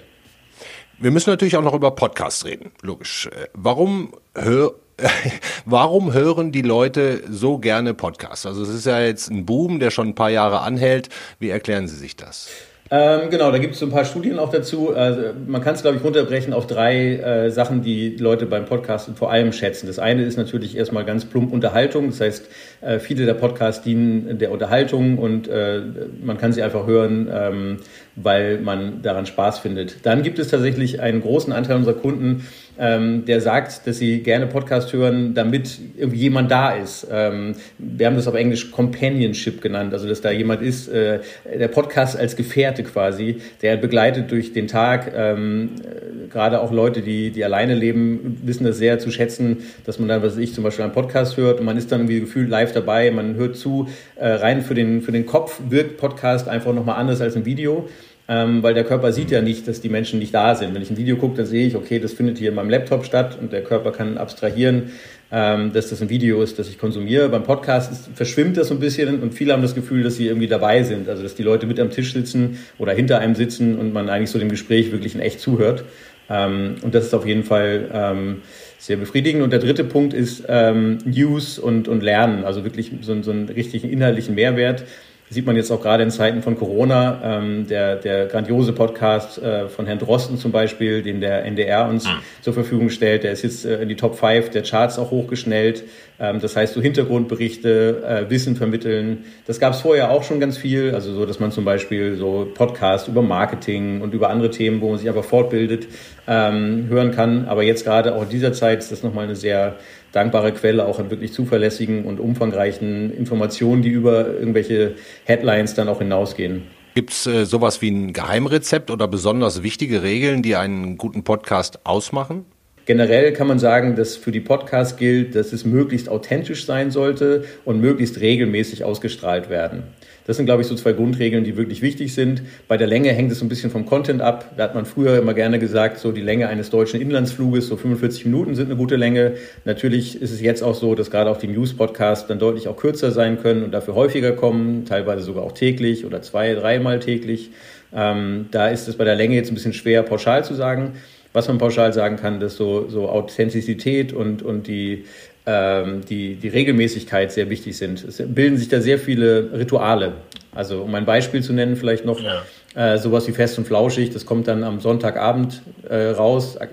Wir 0.97 1.12
müssen 1.12 1.30
natürlich 1.30 1.58
auch 1.58 1.63
noch 1.63 1.73
über 1.73 1.91
Podcasts 1.91 2.45
reden. 2.45 2.71
Logisch. 2.82 3.28
Äh, 3.28 3.47
warum 3.54 4.13
hör 4.36 4.73
Warum 5.65 6.13
hören 6.13 6.54
die 6.54 6.62
Leute 6.62 7.21
so 7.30 7.58
gerne 7.58 7.93
Podcasts? 7.93 8.45
Also 8.45 8.63
es 8.63 8.69
ist 8.69 8.86
ja 8.86 9.01
jetzt 9.01 9.30
ein 9.30 9.45
Boom, 9.45 9.80
der 9.80 9.91
schon 9.91 10.08
ein 10.08 10.15
paar 10.15 10.30
Jahre 10.30 10.62
anhält. 10.62 11.10
Wie 11.38 11.49
erklären 11.49 11.89
Sie 11.89 11.97
sich 11.97 12.15
das? 12.15 12.49
Ähm, 12.91 13.32
genau, 13.32 13.52
da 13.52 13.58
gibt 13.58 13.74
es 13.74 13.80
so 13.80 13.88
ein 13.88 13.91
paar 13.91 14.06
Studien 14.06 14.38
auch 14.38 14.52
dazu. 14.52 14.93
Also 14.93 15.21
man 15.48 15.63
kann 15.63 15.74
es, 15.74 15.82
glaube 15.82 15.98
ich, 15.98 16.04
runterbrechen 16.04 16.54
auf 16.54 16.67
drei 16.67 17.15
äh, 17.15 17.50
Sachen, 17.50 17.82
die 17.82 18.15
Leute 18.15 18.45
beim 18.45 18.65
Podcasten 18.65 19.15
vor 19.15 19.32
allem 19.32 19.54
schätzen. 19.54 19.88
Das 19.88 19.98
eine 19.98 20.24
ist 20.24 20.38
natürlich 20.38 20.78
erstmal 20.78 21.04
ganz 21.04 21.26
plump 21.26 21.52
Unterhaltung. 21.52 22.12
Das 22.12 22.21
heißt, 22.21 22.48
äh, 22.82 23.00
viele 23.00 23.26
der 23.26 23.34
Podcasts 23.34 23.84
dienen 23.84 24.38
der 24.38 24.52
Unterhaltung 24.52 25.17
und 25.17 25.48
äh, 25.48 25.82
man 26.24 26.38
kann 26.38 26.54
sie 26.54 26.62
einfach 26.62 26.86
hören, 26.86 27.28
ähm, 27.34 27.78
weil 28.15 28.60
man 28.60 29.02
daran 29.02 29.26
Spaß 29.26 29.58
findet. 29.60 30.06
Dann 30.06 30.21
gibt 30.21 30.38
es 30.38 30.50
tatsächlich 30.50 31.02
einen 31.02 31.21
großen 31.21 31.52
Anteil 31.54 31.78
unserer 31.78 31.95
Kunden, 31.95 32.45
ähm, 32.78 33.26
der 33.26 33.42
sagt, 33.42 33.88
dass 33.88 33.98
sie 33.98 34.20
gerne 34.20 34.48
Podcast 34.48 34.94
hören, 34.94 35.34
damit 35.34 35.80
irgendwie 35.98 36.18
jemand 36.18 36.52
da 36.52 36.72
ist. 36.72 37.08
Ähm, 37.12 37.56
wir 37.78 38.08
haben 38.08 38.16
das 38.16 38.28
auf 38.28 38.36
Englisch 38.36 38.72
Companionship 38.72 39.62
genannt, 39.62 39.94
also 39.94 40.08
dass 40.08 40.22
da 40.22 40.32
jemand 40.32 40.62
ist, 40.62 40.88
äh, 40.88 41.20
der 41.58 41.68
Podcast 41.68 42.18
als 42.18 42.36
Gefährte 42.36 42.84
quasi, 42.84 43.38
der 43.62 43.78
begleitet 43.78 44.32
durch 44.32 44.54
den 44.54 44.68
Tag. 44.68 45.12
Ähm, 45.16 45.72
äh, 45.84 46.28
gerade 46.28 46.62
auch 46.62 46.72
Leute, 46.72 47.02
die, 47.02 47.32
die 47.32 47.44
alleine 47.44 47.76
leben, 47.76 48.40
wissen 48.44 48.66
das 48.66 48.78
sehr 48.78 49.00
zu 49.00 49.12
schätzen, 49.12 49.58
dass 49.86 50.00
man 50.00 50.08
dann, 50.08 50.22
was 50.22 50.38
ich 50.38 50.54
zum 50.54 50.64
Beispiel 50.64 50.84
einen 50.84 50.94
Podcast 50.94 51.38
hört 51.38 51.60
und 51.60 51.66
man 51.66 51.78
ist 51.78 51.92
dann 51.92 52.02
irgendwie 52.02 52.20
gefühlt 52.20 52.50
live 52.50 52.74
dabei, 52.74 53.12
man 53.12 53.36
hört 53.36 53.56
zu. 53.56 53.88
Äh, 54.16 54.28
rein 54.28 54.62
für 54.62 54.74
den, 54.74 55.02
für 55.02 55.12
den 55.12 55.26
Kopf 55.26 55.62
wirkt 55.70 55.98
Podcast 55.98 56.48
einfach 56.48 56.74
nochmal 56.74 56.98
anders 56.98 57.22
als 57.22 57.36
ein 57.36 57.46
Video 57.46 57.88
ähm, 58.28 58.64
weil 58.64 58.74
der 58.74 58.84
Körper 58.84 59.12
sieht 59.12 59.30
ja 59.30 59.42
nicht, 59.42 59.68
dass 59.68 59.82
die 59.82 59.90
Menschen 59.90 60.20
nicht 60.20 60.34
da 60.34 60.56
sind. 60.56 60.74
Wenn 60.74 60.82
ich 60.82 60.90
ein 60.90 60.98
Video 60.98 61.16
gucke, 61.16 61.38
dann 61.38 61.46
sehe 61.46 61.68
ich, 61.68 61.76
okay, 61.76 62.00
das 62.00 62.14
findet 62.14 62.40
hier 62.40 62.50
in 62.50 62.56
meinem 62.56 62.70
Laptop 62.70 63.06
statt 63.06 63.38
und 63.40 63.52
der 63.52 63.64
Körper 63.64 63.92
kann 63.92 64.18
abstrahieren, 64.18 64.92
ähm, 65.32 65.74
dass 65.74 65.90
das 65.90 66.02
ein 66.02 66.10
Video 66.10 66.42
ist, 66.42 66.58
das 66.58 66.68
ich 66.68 66.80
konsumiere. 66.80 67.30
Beim 67.30 67.44
Podcast 67.44 67.92
ist, 67.92 68.10
verschwimmt 68.16 68.58
das 68.58 68.70
so 68.70 68.74
ein 68.74 68.80
bisschen 68.80 69.22
und 69.22 69.34
viele 69.34 69.54
haben 69.54 69.62
das 69.62 69.76
Gefühl, 69.76 70.02
dass 70.02 70.16
sie 70.16 70.28
irgendwie 70.28 70.48
dabei 70.48 70.82
sind, 70.82 71.08
also 71.08 71.22
dass 71.22 71.36
die 71.36 71.44
Leute 71.44 71.68
mit 71.68 71.80
am 71.80 71.92
Tisch 71.92 72.14
sitzen 72.14 72.58
oder 72.80 72.94
hinter 72.94 73.20
einem 73.20 73.36
sitzen 73.36 73.78
und 73.78 73.94
man 73.94 74.10
eigentlich 74.10 74.32
so 74.32 74.40
dem 74.40 74.50
Gespräch 74.50 74.92
wirklich 74.92 75.14
in 75.14 75.22
echt 75.22 75.40
zuhört. 75.40 75.84
Ähm, 76.28 76.78
und 76.82 76.96
das 76.96 77.06
ist 77.06 77.14
auf 77.14 77.28
jeden 77.28 77.44
Fall 77.44 77.90
ähm, 77.94 78.42
sehr 78.80 78.98
befriedigend. 78.98 79.44
Und 79.44 79.52
der 79.52 79.60
dritte 79.60 79.84
Punkt 79.84 80.14
ist 80.16 80.44
ähm, 80.48 80.98
News 81.06 81.60
und, 81.60 81.88
und 81.88 82.02
Lernen, 82.02 82.44
also 82.44 82.64
wirklich 82.64 82.92
so, 83.02 83.22
so 83.22 83.30
einen 83.30 83.50
richtigen 83.50 83.90
inhaltlichen 83.90 84.34
Mehrwert 84.34 84.84
sieht 85.30 85.46
man 85.46 85.56
jetzt 85.56 85.72
auch 85.72 85.82
gerade 85.82 86.04
in 86.04 86.12
Zeiten 86.12 86.44
von 86.44 86.56
Corona. 86.56 87.20
Ähm, 87.24 87.68
der, 87.68 87.96
der 87.96 88.28
grandiose 88.28 88.74
Podcast 88.74 89.42
äh, 89.42 89.68
von 89.68 89.88
Herrn 89.88 89.98
Drosten 90.00 90.38
zum 90.38 90.52
Beispiel, 90.52 91.02
den 91.02 91.20
der 91.20 91.46
NDR 91.46 91.90
uns 91.90 92.06
mhm. 92.06 92.20
zur 92.42 92.54
Verfügung 92.54 92.90
stellt, 92.90 93.24
der 93.24 93.32
ist 93.32 93.42
jetzt 93.42 93.66
äh, 93.66 93.82
in 93.82 93.90
die 93.90 93.96
Top 93.96 94.16
5 94.16 94.52
der 94.52 94.62
Charts 94.62 95.00
auch 95.00 95.10
hochgeschnellt. 95.10 95.84
Ähm, 96.20 96.40
das 96.40 96.56
heißt, 96.56 96.76
so 96.76 96.82
Hintergrundberichte, 96.82 98.04
äh, 98.28 98.30
Wissen 98.30 98.56
vermitteln. 98.56 99.26
Das 99.48 99.60
gab 99.60 99.74
es 99.74 99.82
vorher 99.82 100.12
auch 100.12 100.24
schon 100.24 100.40
ganz 100.40 100.58
viel. 100.58 100.94
Also 100.94 101.14
so, 101.14 101.26
dass 101.26 101.40
man 101.40 101.52
zum 101.52 101.66
Beispiel 101.66 102.16
so 102.16 102.48
Podcast 102.54 103.08
über 103.08 103.24
Marketing 103.24 104.02
und 104.02 104.14
über 104.14 104.30
andere 104.30 104.52
Themen, 104.52 104.80
wo 104.80 104.90
man 104.90 105.00
sich 105.00 105.10
einfach 105.10 105.26
fortbildet, 105.26 105.88
ähm, 106.28 106.86
hören 106.88 107.12
kann. 107.12 107.46
Aber 107.46 107.64
jetzt 107.64 107.84
gerade 107.84 108.16
auch 108.16 108.24
in 108.24 108.30
dieser 108.30 108.54
Zeit 108.54 108.80
ist 108.80 108.92
das 108.92 109.02
nochmal 109.02 109.26
eine 109.26 109.36
sehr 109.36 109.76
dankbare 110.15 110.54
Quelle 110.54 110.86
auch 110.86 110.99
an 110.99 111.12
wirklich 111.12 111.34
zuverlässigen 111.34 112.06
und 112.06 112.19
umfangreichen 112.19 113.12
Informationen, 113.12 113.82
die 113.82 113.89
über 113.89 114.28
irgendwelche 114.28 114.95
Headlines 115.25 115.73
dann 115.73 115.89
auch 115.89 115.99
hinausgehen. 115.99 116.63
Gibt 116.95 117.12
es 117.12 117.28
äh, 117.28 117.45
sowas 117.45 117.82
wie 117.82 117.91
ein 117.91 118.13
Geheimrezept 118.13 118.89
oder 118.89 119.10
besonders 119.10 119.63
wichtige 119.63 120.01
Regeln, 120.01 120.41
die 120.41 120.56
einen 120.56 120.97
guten 120.97 121.25
Podcast 121.25 121.86
ausmachen? 121.86 122.45
Generell 122.86 123.34
kann 123.34 123.47
man 123.47 123.60
sagen, 123.60 123.95
dass 123.95 124.15
für 124.15 124.32
die 124.32 124.39
Podcasts 124.39 124.95
gilt, 124.95 125.36
dass 125.36 125.51
es 125.51 125.65
möglichst 125.65 126.08
authentisch 126.08 126.65
sein 126.65 126.91
sollte 126.91 127.43
und 127.65 127.82
möglichst 127.82 128.21
regelmäßig 128.21 128.84
ausgestrahlt 128.84 129.49
werden. 129.49 129.84
Das 130.28 130.38
sind, 130.38 130.48
glaube 130.48 130.64
ich, 130.64 130.68
so 130.68 130.76
zwei 130.76 130.94
Grundregeln, 130.94 131.44
die 131.44 131.56
wirklich 131.56 131.84
wichtig 131.84 132.14
sind. 132.16 132.42
Bei 132.68 132.78
der 132.78 132.88
Länge 132.88 133.12
hängt 133.12 133.32
es 133.32 133.40
so 133.40 133.46
ein 133.46 133.50
bisschen 133.50 133.70
vom 133.70 133.86
Content 133.86 134.22
ab. 134.22 134.54
Da 134.58 134.64
hat 134.64 134.74
man 134.74 134.86
früher 134.86 135.18
immer 135.20 135.36
gerne 135.36 135.60
gesagt, 135.60 136.00
so 136.00 136.12
die 136.12 136.22
Länge 136.22 136.48
eines 136.48 136.72
deutschen 136.72 137.00
Inlandsfluges, 137.00 137.68
so 137.68 137.78
45 137.78 138.26
Minuten 138.26 138.56
sind 138.56 138.66
eine 138.66 138.76
gute 138.76 138.96
Länge. 138.96 139.34
Natürlich 139.66 140.20
ist 140.20 140.32
es 140.32 140.42
jetzt 140.42 140.64
auch 140.64 140.74
so, 140.74 140.96
dass 140.96 141.12
gerade 141.12 141.30
auch 141.30 141.38
die 141.38 141.48
News-Podcasts 141.48 142.28
dann 142.28 142.40
deutlich 142.40 142.68
auch 142.68 142.76
kürzer 142.76 143.12
sein 143.12 143.40
können 143.40 143.64
und 143.64 143.72
dafür 143.72 143.94
häufiger 143.94 144.32
kommen, 144.32 144.86
teilweise 144.86 145.24
sogar 145.24 145.44
auch 145.44 145.52
täglich 145.52 146.06
oder 146.06 146.24
zwei, 146.24 146.56
dreimal 146.56 147.00
täglich. 147.00 147.52
Ähm, 147.94 148.48
da 148.50 148.70
ist 148.70 148.88
es 148.88 148.98
bei 148.98 149.04
der 149.04 149.16
Länge 149.16 149.36
jetzt 149.36 149.52
ein 149.52 149.56
bisschen 149.56 149.74
schwer 149.74 150.02
pauschal 150.02 150.44
zu 150.44 150.56
sagen. 150.56 150.94
Was 151.34 151.50
man 151.50 151.58
pauschal 151.58 151.92
sagen 151.92 152.16
kann, 152.16 152.40
dass 152.40 152.56
so, 152.56 152.88
so 152.88 153.10
Authentizität 153.10 154.14
und, 154.14 154.42
und 154.42 154.68
die 154.68 155.04
die, 155.45 156.36
die 156.36 156.47
Regelmäßigkeit 156.47 157.31
sehr 157.31 157.51
wichtig 157.51 157.77
sind. 157.77 158.03
Es 158.03 158.17
bilden 158.17 158.58
sich 158.58 158.67
da 158.67 158.81
sehr 158.81 158.97
viele 158.97 159.51
Rituale. 159.53 160.13
Also 160.55 160.81
um 160.81 160.95
ein 160.95 161.05
Beispiel 161.05 161.43
zu 161.43 161.53
nennen, 161.53 161.75
vielleicht 161.75 162.05
noch 162.05 162.19
ja. 162.19 162.41
äh, 162.73 162.97
sowas 162.97 163.27
wie 163.27 163.34
Fest 163.34 163.58
und 163.58 163.67
Flauschig, 163.67 164.12
das 164.12 164.25
kommt 164.25 164.47
dann 164.47 164.63
am 164.63 164.79
Sonntagabend 164.79 165.62
äh, 165.88 166.12
raus, 166.12 166.55
äh, 166.55 166.67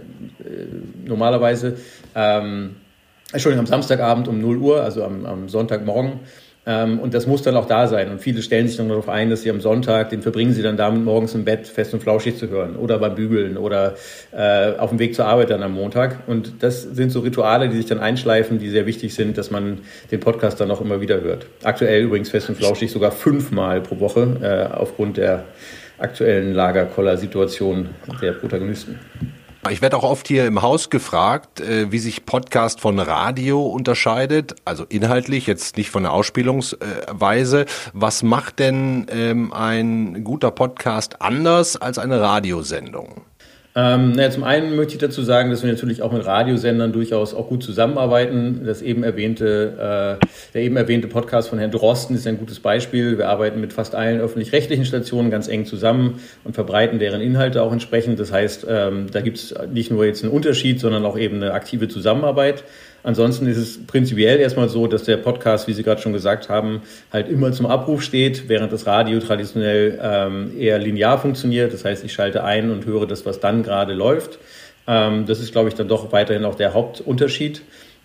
normalerweise. 1.05 1.77
Ähm, 2.15 2.77
Entschuldigung, 3.33 3.65
am 3.65 3.67
Samstagabend 3.67 4.29
um 4.29 4.41
0 4.41 4.57
Uhr, 4.59 4.83
also 4.83 5.05
am, 5.05 5.27
am 5.27 5.49
Sonntagmorgen. 5.49 6.21
Ähm, 6.65 7.01
und 7.01 7.13
das 7.15 7.27
muss 7.27 7.43
dann 7.43 7.57
auch 7.57 7.67
da 7.67 7.89
sein. 7.89 8.11
Und 8.11 8.21
viele 8.21 8.41
stellen 8.43 8.69
sich 8.69 8.77
dann 8.77 8.89
darauf 8.89 9.09
ein, 9.09 9.31
dass 9.31 9.43
sie 9.43 9.51
am 9.51 9.61
Sonntag, 9.61 10.11
den 10.11 10.23
verbringen 10.23 10.53
sie 10.53 10.63
dann 10.63 10.77
damit, 10.77 11.05
morgens 11.05 11.35
im 11.35 11.45
Bett 11.45 11.67
fest 11.67 11.93
und 11.93 12.01
flauschig 12.01 12.37
zu 12.39 12.49
hören 12.49 12.77
oder 12.77 12.99
beim 12.99 13.15
Bügeln 13.15 13.57
oder 13.57 13.95
äh, 14.33 14.77
auf 14.79 14.91
dem 14.91 14.99
Weg 14.99 15.15
zur 15.15 15.27
Arbeit 15.27 15.51
dann 15.51 15.63
am 15.63 15.73
Montag. 15.73 16.21
Und 16.29 16.63
das 16.63 16.83
sind 16.83 17.11
so 17.11 17.21
Rituale, 17.21 17.69
die 17.69 17.77
sich 17.77 17.87
dann 17.87 17.99
einschleifen, 17.99 18.59
die 18.59 18.69
sehr 18.69 18.87
wichtig 18.87 19.15
sind, 19.15 19.39
dass 19.39 19.51
man 19.51 19.81
den 20.11 20.21
Podcast 20.21 20.61
dann 20.61 20.71
auch 20.71 20.81
immer 20.81 21.01
wieder 21.01 21.21
hört. 21.21 21.47
Aktuell 21.65 22.05
übrigens 22.05 22.31
fest 22.31 22.49
und 22.49 22.57
flauschig 22.57 22.93
sogar 22.93 23.11
fünfmal 23.11 23.81
pro 23.81 23.99
Woche 23.99 24.37
äh, 24.41 24.73
aufgrund 24.73 25.17
der 25.17 25.45
aktuellen 25.99 26.53
Lagerkoller-Situation 26.53 27.91
der 28.21 28.33
Protagonisten. 28.33 28.99
Ich 29.71 29.81
werde 29.81 29.97
auch 29.97 30.03
oft 30.03 30.27
hier 30.27 30.47
im 30.47 30.61
Haus 30.61 30.91
gefragt, 30.91 31.61
äh, 31.61 31.93
wie 31.93 32.01
sich 32.01 32.27
Podcast 32.27 32.81
von 32.81 32.99
Radio 32.99 33.65
unterscheidet, 33.65 34.57
also 34.65 34.85
inhaltlich, 34.89 35.47
jetzt 35.47 35.77
nicht 35.77 35.91
von 35.91 36.03
der 36.03 36.13
Ausspielungsweise. 36.13 37.67
Was 37.93 38.25
macht 38.25 38.59
denn 38.59 39.07
ähm, 39.09 39.53
ein 39.53 40.25
guter 40.25 40.51
Podcast 40.51 41.23
anders 41.23 41.77
als 41.77 41.99
eine 41.99 42.21
Radiosendung? 42.21 43.23
Ähm, 43.75 44.13
naja, 44.13 44.31
zum 44.31 44.45
einen 44.45 44.77
möchte 44.77 44.93
ich 44.93 44.99
dazu 44.99 45.23
sagen, 45.23 45.51
dass 45.51 45.63
wir 45.63 45.73
natürlich 45.73 46.03
auch 46.03 46.13
mit 46.13 46.27
Radiosendern 46.27 46.93
durchaus 46.93 47.33
auch 47.33 47.49
gut 47.49 47.63
zusammenarbeiten. 47.63 48.65
Das 48.67 48.83
eben 48.83 49.03
erwähnte, 49.03 50.19
äh, 50.21 50.27
der 50.53 50.63
eben 50.63 50.77
erwähnte 50.77 51.09
Podcast 51.09 51.49
von 51.49 51.59
Herrn 51.59 51.71
Drosten 51.71 52.15
ist 52.15 52.27
ein 52.27 52.39
gutes 52.39 52.61
Beispiel. 52.61 53.17
Wir 53.17 53.31
arbeiten 53.31 53.63
mit 53.63 53.73
fast 53.73 53.95
allen 53.95 54.21
öffentlich-rechtlichen 54.21 54.85
Stationen 54.85 55.31
ganz 55.31 55.49
eng 55.49 55.65
zusammen 55.65 56.21
und 56.45 56.55
verbreiten 56.55 56.99
deren 56.99 57.23
Inhalte 57.23 57.63
auch 57.63 57.73
entsprechend. 57.73 58.21
Das 58.21 58.31
heißt, 58.31 58.67
ähm, 58.69 59.07
da 59.11 59.23
gibt 59.23 59.39
es 59.39 59.55
nicht 59.73 59.91
nur 59.91 60.05
jetzt 60.05 60.23
einen 60.23 60.33
Unterschied, 60.33 60.79
sondern 60.79 61.07
auch 61.07 61.17
eben 61.17 61.37
eine 61.37 61.55
aktive 61.55 61.89
Zusammenarbeit. 61.89 62.65
Ansonsten 63.05 63.47
ist 63.47 63.57
es 63.57 63.85
prinzipiell 63.87 64.39
erstmal 64.39 64.69
so, 64.69 64.87
dass 64.87 65.05
der 65.05 65.17
Podcast, 65.17 65.67
wie 65.67 65.73
Sie 65.73 65.83
gerade 65.83 66.01
schon 66.01 66.13
gesagt 66.13 66.49
haben, 66.49 66.83
halt 67.13 67.29
immer 67.29 67.53
zum 67.53 67.67
Abruf 67.67 68.03
steht, 68.03 68.49
während 68.49 68.73
das 68.73 68.87
Radio 68.87 69.19
traditionell 69.19 69.99
ähm, 70.01 70.53
eher 70.59 70.79
linear 70.79 71.19
funktioniert. 71.19 71.73
Das 71.73 71.85
heißt, 71.85 72.05
ich 72.05 72.13
schalte 72.13 72.45
ein 72.45 72.71
und 72.71 72.87
höre 72.87 73.07
das, 73.07 73.27
was 73.27 73.41
dann 73.41 73.63
gerade 73.63 73.93
läuft. 73.93 74.39
Ähm, 74.87 75.27
das 75.27 75.41
ist, 75.41 75.53
glaube 75.53 75.69
ich, 75.69 75.75
dann 75.75 75.89
doch 75.89 76.13
weiterhin 76.13 76.45
auch 76.45 76.55
der 76.55 76.75
Hauptunterschied. 76.75 77.63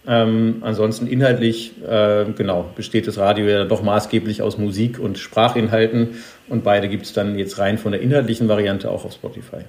Ähm, 0.08 0.58
ansonsten 0.62 1.06
inhaltlich, 1.06 1.74
äh, 1.86 2.26
genau, 2.36 2.72
besteht 2.76 3.08
das 3.08 3.18
Radio 3.18 3.46
ja 3.46 3.66
doch 3.66 3.84
maßgeblich 3.84 4.42
aus 4.42 4.58
Musik 4.58 5.00
und 5.00 5.18
Sprachinhalten 5.18 6.24
und 6.48 6.64
beide 6.64 6.88
gibt 6.88 7.06
es 7.06 7.14
dann 7.14 7.38
jetzt 7.38 7.60
rein 7.60 7.78
von 7.78 7.92
der 7.92 8.00
inhaltlichen 8.00 8.48
Variante 8.48 8.90
auch 8.90 9.04
auf 9.04 9.12
Spotify. 9.12 9.66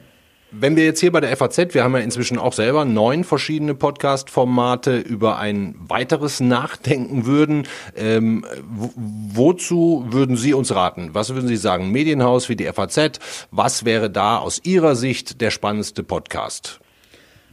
Wenn 0.50 0.76
wir 0.76 0.84
jetzt 0.86 1.00
hier 1.00 1.12
bei 1.12 1.20
der 1.20 1.36
FAZ, 1.36 1.74
wir 1.74 1.84
haben 1.84 1.92
ja 1.92 1.98
inzwischen 1.98 2.38
auch 2.38 2.54
selber 2.54 2.86
neun 2.86 3.22
verschiedene 3.22 3.74
Podcast-Formate 3.74 4.96
über 4.96 5.38
ein 5.38 5.74
weiteres 5.78 6.40
nachdenken 6.40 7.26
würden, 7.26 7.66
ähm, 7.94 8.46
wozu 8.64 10.06
würden 10.08 10.38
Sie 10.38 10.54
uns 10.54 10.74
raten? 10.74 11.10
Was 11.12 11.34
würden 11.34 11.48
Sie 11.48 11.58
sagen? 11.58 11.92
Medienhaus 11.92 12.48
wie 12.48 12.56
die 12.56 12.64
FAZ, 12.64 13.20
was 13.50 13.84
wäre 13.84 14.08
da 14.08 14.38
aus 14.38 14.62
Ihrer 14.64 14.96
Sicht 14.96 15.42
der 15.42 15.50
spannendste 15.50 16.02
Podcast? 16.02 16.80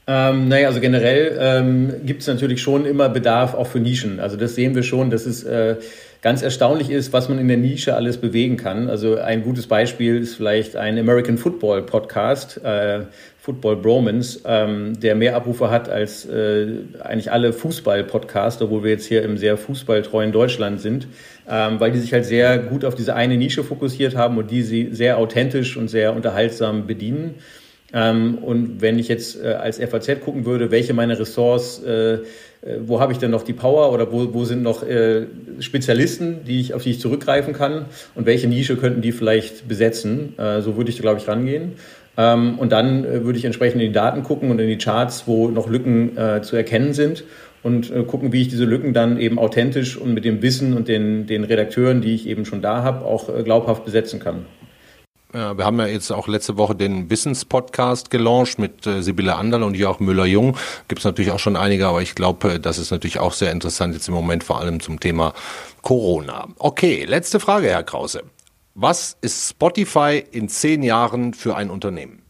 Ähm, 0.08 0.48
naja, 0.48 0.68
also 0.68 0.80
generell 0.80 1.38
ähm, 1.38 1.94
gibt 2.06 2.22
es 2.22 2.28
natürlich 2.28 2.62
schon 2.62 2.86
immer 2.86 3.10
Bedarf 3.10 3.56
auch 3.56 3.68
für 3.68 3.82
Nischen. 3.82 4.22
Also 4.22 4.38
das 4.38 4.56
sehen 4.56 4.74
wir 4.74 4.84
schon, 4.84 5.10
dass 5.10 5.26
es 5.26 5.44
äh, 5.44 5.76
ganz 6.26 6.42
erstaunlich 6.42 6.90
ist, 6.90 7.14
was 7.14 7.30
man 7.30 7.38
in 7.38 7.48
der 7.48 7.58
Nische 7.58 7.96
alles 7.96 8.18
bewegen 8.18 8.58
kann. 8.58 8.90
Also 8.90 9.18
ein 9.18 9.44
gutes 9.44 9.68
Beispiel 9.68 10.18
ist 10.18 10.34
vielleicht 10.34 10.76
ein 10.76 10.98
American 10.98 11.38
Football 11.38 11.84
Podcast, 11.84 12.60
äh, 12.64 13.02
Football 13.38 13.76
Bromance, 13.76 14.40
ähm, 14.44 15.00
der 15.00 15.14
mehr 15.14 15.36
Abrufe 15.36 15.70
hat 15.70 15.88
als 15.88 16.26
äh, 16.26 16.78
eigentlich 17.00 17.32
alle 17.32 17.54
Fußball-Podcasts, 17.54 18.60
obwohl 18.64 18.84
wir 18.84 18.90
jetzt 18.90 19.06
hier 19.06 19.22
im 19.22 19.38
sehr 19.38 19.56
fußballtreuen 19.56 20.32
Deutschland 20.32 20.82
sind, 20.82 21.08
ähm, 21.48 21.80
weil 21.80 21.92
die 21.92 22.00
sich 22.00 22.12
halt 22.12 22.26
sehr 22.26 22.58
gut 22.58 22.86
auf 22.86 22.96
diese 22.96 23.14
eine 23.14 23.38
Nische 23.38 23.64
fokussiert 23.64 24.16
haben 24.16 24.40
und 24.40 24.50
die 24.50 24.64
sie 24.64 24.90
sehr 24.94 25.20
authentisch 25.20 25.78
und 25.78 25.90
sehr 25.90 26.16
unterhaltsam 26.16 26.88
bedienen. 26.88 27.36
Ähm, 27.94 28.40
und 28.40 28.82
wenn 28.82 28.98
ich 28.98 29.10
jetzt 29.10 29.40
äh, 29.44 29.50
als 29.50 29.78
FAZ 29.78 30.22
gucken 30.22 30.46
würde, 30.46 30.72
welche 30.72 30.96
meine 30.96 31.20
Ressorts, 31.20 31.84
äh, 31.84 32.18
wo 32.80 33.00
habe 33.00 33.14
ich 33.14 33.20
denn 33.20 33.32
noch 33.32 33.44
die 33.44 33.54
Power 33.54 33.94
oder 33.94 34.12
wo, 34.12 34.34
wo 34.34 34.44
sind 34.44 34.64
noch 34.64 34.82
äh, 34.82 35.28
Spezialisten, 35.60 36.44
die 36.46 36.60
ich, 36.60 36.74
auf 36.74 36.84
die 36.84 36.92
ich 36.92 37.00
zurückgreifen 37.00 37.54
kann 37.54 37.86
und 38.16 38.26
welche 38.26 38.48
Nische 38.48 38.76
könnten 38.76 39.02
die 39.02 39.12
vielleicht 39.12 39.68
besetzen, 39.68 40.38
äh, 40.40 40.62
so 40.62 40.76
würde 40.76 40.90
ich 40.90 40.96
da, 40.96 41.04
glaube 41.04 41.20
ich, 41.20 41.28
rangehen. 41.28 41.74
Ähm, 42.18 42.58
und 42.58 42.72
dann 42.72 43.06
äh, 43.06 43.24
würde 43.24 43.38
ich 43.38 43.46
entsprechend 43.46 43.82
in 43.82 43.90
die 43.90 43.94
Daten 43.94 44.24
gucken 44.24 44.50
und 44.50 44.60
in 44.60 44.68
die 44.68 44.78
Charts, 44.78 45.28
wo 45.28 45.50
noch 45.50 45.70
Lücken 45.70 46.12
zu 46.42 46.56
erkennen 46.56 46.94
sind 46.94 47.24
und 47.62 47.92
gucken, 48.08 48.32
wie 48.32 48.42
ich 48.42 48.48
diese 48.48 48.66
Lücken 48.66 48.94
dann 48.94 49.20
eben 49.20 49.40
authentisch 49.40 49.98
und 49.98 50.14
mit 50.14 50.24
dem 50.24 50.42
Wissen 50.42 50.76
und 50.76 50.88
den, 50.88 51.26
den 51.28 51.44
Redakteuren, 51.44 52.02
die 52.02 52.14
ich 52.14 52.28
eben 52.28 52.46
schon 52.46 52.62
da 52.62 52.84
habe, 52.84 53.06
auch 53.06 53.44
glaubhaft 53.44 53.86
besetzen 53.86 54.20
kann. 54.20 54.46
Ja, 55.36 55.58
wir 55.58 55.66
haben 55.66 55.78
ja 55.80 55.88
jetzt 55.88 56.12
auch 56.12 56.30
letzte 56.30 56.56
Woche 56.56 56.76
den 56.76 57.10
Wissenspodcast 57.10 58.10
gelauncht 58.10 58.58
mit 58.58 58.88
äh, 58.88 59.02
Sibylle 59.02 59.36
Anderl 59.36 59.64
und 59.64 59.76
Jörg 59.76 60.00
Müller-Jung. 60.00 60.56
Gibt 60.88 61.00
es 61.00 61.06
natürlich 61.06 61.32
auch 61.32 61.40
schon 61.40 61.58
einige, 61.58 61.88
aber 61.88 62.02
ich 62.02 62.16
glaube, 62.16 62.54
äh, 62.54 62.60
das 62.60 62.78
ist 62.78 62.90
natürlich 62.90 63.20
auch 63.20 63.34
sehr 63.34 63.52
interessant 63.52 63.94
jetzt 63.96 64.08
im 64.08 64.14
Moment 64.14 64.46
vor 64.46 64.62
allem 64.62 64.80
zum 64.80 65.02
Thema 65.02 65.34
Corona. 65.82 66.48
Okay, 66.58 67.04
letzte 67.04 67.42
Frage, 67.42 67.68
Herr 67.68 67.84
Krause. 67.84 68.24
Was 68.76 69.18
ist 69.20 69.50
Spotify 69.50 70.24
in 70.32 70.48
zehn 70.48 70.84
Jahren 70.84 71.34
für 71.34 71.58
ein 71.58 71.70
Unternehmen? 71.70 72.22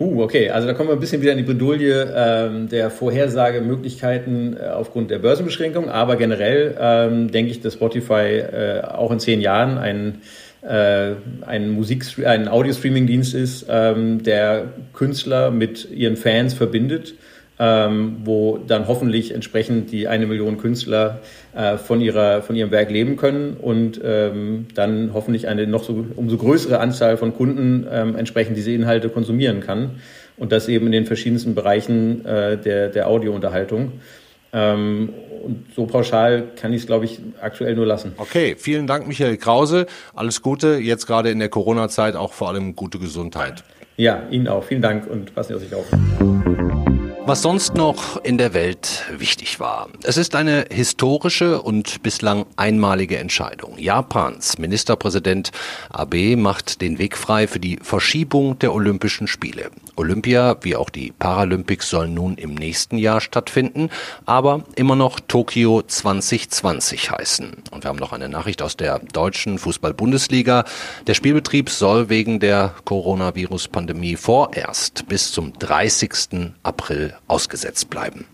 Uh, 0.00 0.22
okay, 0.22 0.48
also 0.48 0.68
da 0.68 0.74
kommen 0.74 0.88
wir 0.88 0.94
ein 0.94 1.00
bisschen 1.00 1.20
wieder 1.20 1.32
in 1.32 1.38
die 1.38 1.44
Bredouille 1.44 2.14
ähm, 2.16 2.68
der 2.68 2.88
Vorhersagemöglichkeiten 2.88 4.56
äh, 4.56 4.68
aufgrund 4.68 5.10
der 5.10 5.18
Börsenbeschränkung. 5.18 5.90
Aber 5.90 6.16
generell 6.16 6.78
ähm, 6.80 7.30
denke 7.30 7.50
ich, 7.50 7.60
dass 7.60 7.74
Spotify 7.74 8.38
äh, 8.38 8.82
auch 8.84 9.10
in 9.10 9.18
zehn 9.18 9.40
Jahren 9.42 9.76
ein 9.76 10.22
äh, 10.62 11.12
ein 11.46 11.70
Musik, 11.70 12.04
ein 12.24 12.48
Audio-Streaming-Dienst 12.48 13.34
ist, 13.34 13.66
ähm, 13.68 14.22
der 14.22 14.72
Künstler 14.92 15.50
mit 15.50 15.90
ihren 15.90 16.16
Fans 16.16 16.54
verbindet, 16.54 17.14
ähm, 17.60 18.18
wo 18.24 18.58
dann 18.58 18.88
hoffentlich 18.88 19.34
entsprechend 19.34 19.90
die 19.92 20.08
eine 20.08 20.26
Million 20.26 20.58
Künstler 20.58 21.20
äh, 21.54 21.76
von, 21.76 22.00
ihrer, 22.00 22.42
von 22.42 22.56
ihrem 22.56 22.70
Werk 22.70 22.90
leben 22.90 23.16
können 23.16 23.56
und 23.60 24.00
ähm, 24.04 24.66
dann 24.74 25.10
hoffentlich 25.12 25.48
eine 25.48 25.66
noch 25.66 25.84
so 25.84 26.06
umso 26.16 26.36
größere 26.36 26.80
Anzahl 26.80 27.16
von 27.16 27.34
Kunden 27.34 27.86
ähm, 27.90 28.16
entsprechend 28.16 28.56
diese 28.56 28.72
Inhalte 28.72 29.08
konsumieren 29.08 29.60
kann 29.60 30.00
und 30.36 30.52
das 30.52 30.68
eben 30.68 30.86
in 30.86 30.92
den 30.92 31.06
verschiedensten 31.06 31.54
Bereichen 31.54 32.24
äh, 32.24 32.56
der, 32.56 32.88
der 32.88 33.08
Audiounterhaltung. 33.08 33.92
Ähm, 34.52 35.10
und 35.44 35.66
so 35.74 35.86
pauschal 35.86 36.48
kann 36.56 36.72
ich 36.72 36.82
es, 36.82 36.86
glaube 36.86 37.04
ich, 37.04 37.20
aktuell 37.40 37.74
nur 37.74 37.86
lassen. 37.86 38.12
Okay, 38.16 38.56
vielen 38.58 38.86
Dank, 38.86 39.06
Michael 39.06 39.36
Krause. 39.36 39.86
Alles 40.14 40.42
Gute, 40.42 40.78
jetzt 40.78 41.06
gerade 41.06 41.30
in 41.30 41.38
der 41.38 41.48
Corona-Zeit 41.48 42.16
auch 42.16 42.32
vor 42.32 42.48
allem 42.48 42.74
gute 42.74 42.98
Gesundheit. 42.98 43.62
Ja, 43.96 44.22
Ihnen 44.30 44.48
auch. 44.48 44.64
Vielen 44.64 44.82
Dank 44.82 45.08
und 45.08 45.34
passen 45.34 45.48
Sie 45.48 45.54
auf 45.54 45.62
sich 45.62 45.74
auf 45.74 46.97
was 47.28 47.42
sonst 47.42 47.74
noch 47.74 48.16
in 48.24 48.38
der 48.38 48.54
Welt 48.54 49.04
wichtig 49.10 49.60
war. 49.60 49.90
Es 50.02 50.16
ist 50.16 50.34
eine 50.34 50.64
historische 50.70 51.60
und 51.60 52.02
bislang 52.02 52.46
einmalige 52.56 53.18
Entscheidung. 53.18 53.76
Japans 53.76 54.56
Ministerpräsident 54.56 55.50
Abe 55.90 56.38
macht 56.38 56.80
den 56.80 56.98
Weg 56.98 57.18
frei 57.18 57.46
für 57.46 57.60
die 57.60 57.80
Verschiebung 57.82 58.58
der 58.60 58.72
Olympischen 58.72 59.26
Spiele. 59.26 59.70
Olympia 59.96 60.56
wie 60.62 60.74
auch 60.74 60.88
die 60.88 61.12
Paralympics 61.12 61.90
sollen 61.90 62.14
nun 62.14 62.38
im 62.38 62.54
nächsten 62.54 62.96
Jahr 62.96 63.20
stattfinden, 63.20 63.90
aber 64.24 64.64
immer 64.76 64.96
noch 64.96 65.20
Tokio 65.20 65.82
2020 65.82 67.10
heißen. 67.10 67.56
Und 67.70 67.84
wir 67.84 67.90
haben 67.90 67.98
noch 67.98 68.14
eine 68.14 68.30
Nachricht 68.30 68.62
aus 68.62 68.78
der 68.78 69.00
deutschen 69.00 69.58
Fußball-Bundesliga. 69.58 70.64
Der 71.06 71.12
Spielbetrieb 71.12 71.68
soll 71.68 72.08
wegen 72.08 72.40
der 72.40 72.74
Coronavirus-Pandemie 72.86 74.16
vorerst 74.16 75.06
bis 75.08 75.30
zum 75.30 75.52
30. 75.58 76.52
April 76.62 77.17
ausgesetzt 77.26 77.90
bleiben. 77.90 78.26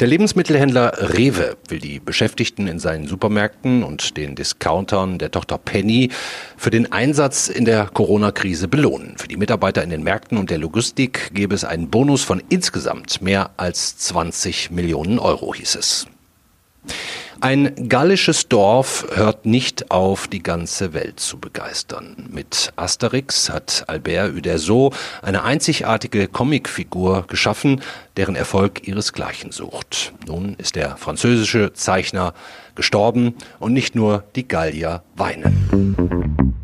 Der 0.00 0.08
Lebensmittelhändler 0.08 1.14
Rewe 1.14 1.56
will 1.68 1.78
die 1.78 2.00
Beschäftigten 2.00 2.66
in 2.66 2.80
seinen 2.80 3.06
Supermärkten 3.06 3.84
und 3.84 4.16
den 4.16 4.34
Discountern 4.34 5.18
der 5.18 5.30
Tochter 5.30 5.56
Penny 5.56 6.10
für 6.56 6.70
den 6.70 6.90
Einsatz 6.90 7.46
in 7.48 7.64
der 7.64 7.86
Corona-Krise 7.86 8.66
belohnen. 8.66 9.16
Für 9.18 9.28
die 9.28 9.36
Mitarbeiter 9.36 9.84
in 9.84 9.90
den 9.90 10.02
Märkten 10.02 10.36
und 10.36 10.50
der 10.50 10.58
Logistik 10.58 11.32
gäbe 11.32 11.54
es 11.54 11.64
einen 11.64 11.90
Bonus 11.90 12.24
von 12.24 12.42
insgesamt 12.48 13.22
mehr 13.22 13.50
als 13.56 13.96
20 13.98 14.72
Millionen 14.72 15.20
Euro, 15.20 15.54
hieß 15.54 15.76
es. 15.76 16.08
Ein 17.40 17.88
gallisches 17.88 18.48
Dorf 18.48 19.06
hört 19.14 19.44
nicht 19.44 19.90
auf, 19.90 20.28
die 20.28 20.42
ganze 20.42 20.94
Welt 20.94 21.20
zu 21.20 21.38
begeistern. 21.38 22.28
Mit 22.30 22.72
Asterix 22.76 23.50
hat 23.50 23.84
Albert 23.86 24.34
Uderzo 24.34 24.92
eine 25.22 25.42
einzigartige 25.42 26.28
Comicfigur 26.28 27.26
geschaffen, 27.26 27.82
deren 28.16 28.36
Erfolg 28.36 28.86
ihresgleichen 28.86 29.52
sucht. 29.52 30.12
Nun 30.26 30.54
ist 30.58 30.76
der 30.76 30.96
französische 30.96 31.72
Zeichner 31.72 32.34
gestorben 32.74 33.34
und 33.58 33.72
nicht 33.72 33.94
nur 33.94 34.24
die 34.36 34.48
Gallier 34.48 35.02
weinen. 35.16 36.54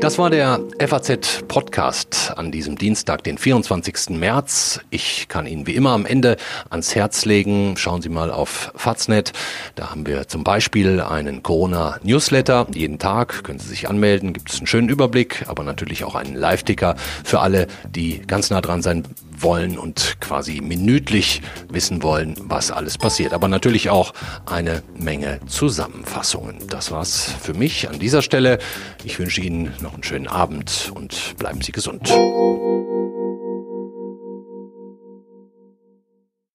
Das 0.00 0.16
war 0.16 0.30
der 0.30 0.60
FAZ 0.78 1.42
Podcast 1.48 2.32
an 2.36 2.52
diesem 2.52 2.78
Dienstag, 2.78 3.24
den 3.24 3.36
24. 3.36 4.10
März. 4.10 4.80
Ich 4.90 5.26
kann 5.26 5.44
Ihnen 5.44 5.66
wie 5.66 5.74
immer 5.74 5.90
am 5.90 6.06
Ende 6.06 6.36
ans 6.70 6.94
Herz 6.94 7.24
legen. 7.24 7.76
Schauen 7.76 8.00
Sie 8.00 8.08
mal 8.08 8.30
auf 8.30 8.72
Faznet. 8.76 9.32
Da 9.74 9.90
haben 9.90 10.06
wir 10.06 10.28
zum 10.28 10.44
Beispiel 10.44 11.00
einen 11.00 11.42
Corona 11.42 11.98
Newsletter. 12.04 12.68
Jeden 12.72 13.00
Tag 13.00 13.42
können 13.42 13.58
Sie 13.58 13.68
sich 13.68 13.88
anmelden, 13.88 14.32
gibt 14.34 14.52
es 14.52 14.58
einen 14.58 14.68
schönen 14.68 14.88
Überblick, 14.88 15.44
aber 15.48 15.64
natürlich 15.64 16.04
auch 16.04 16.14
einen 16.14 16.36
Live-Ticker 16.36 16.94
für 17.24 17.40
alle, 17.40 17.66
die 17.90 18.20
ganz 18.20 18.50
nah 18.50 18.60
dran 18.60 18.82
sein 18.82 19.02
wollen 19.42 19.78
und 19.78 20.20
quasi 20.20 20.60
minütlich 20.60 21.42
wissen 21.68 22.02
wollen, 22.02 22.34
was 22.42 22.70
alles 22.70 22.98
passiert. 22.98 23.32
Aber 23.32 23.48
natürlich 23.48 23.90
auch 23.90 24.12
eine 24.46 24.82
Menge 24.96 25.40
Zusammenfassungen. 25.46 26.66
Das 26.68 26.90
war's 26.90 27.32
für 27.40 27.54
mich 27.54 27.88
an 27.88 27.98
dieser 27.98 28.22
Stelle. 28.22 28.58
Ich 29.04 29.18
wünsche 29.18 29.40
Ihnen 29.40 29.74
noch 29.80 29.94
einen 29.94 30.02
schönen 30.02 30.28
Abend 30.28 30.92
und 30.94 31.36
bleiben 31.38 31.60
Sie 31.60 31.72
gesund. 31.72 32.08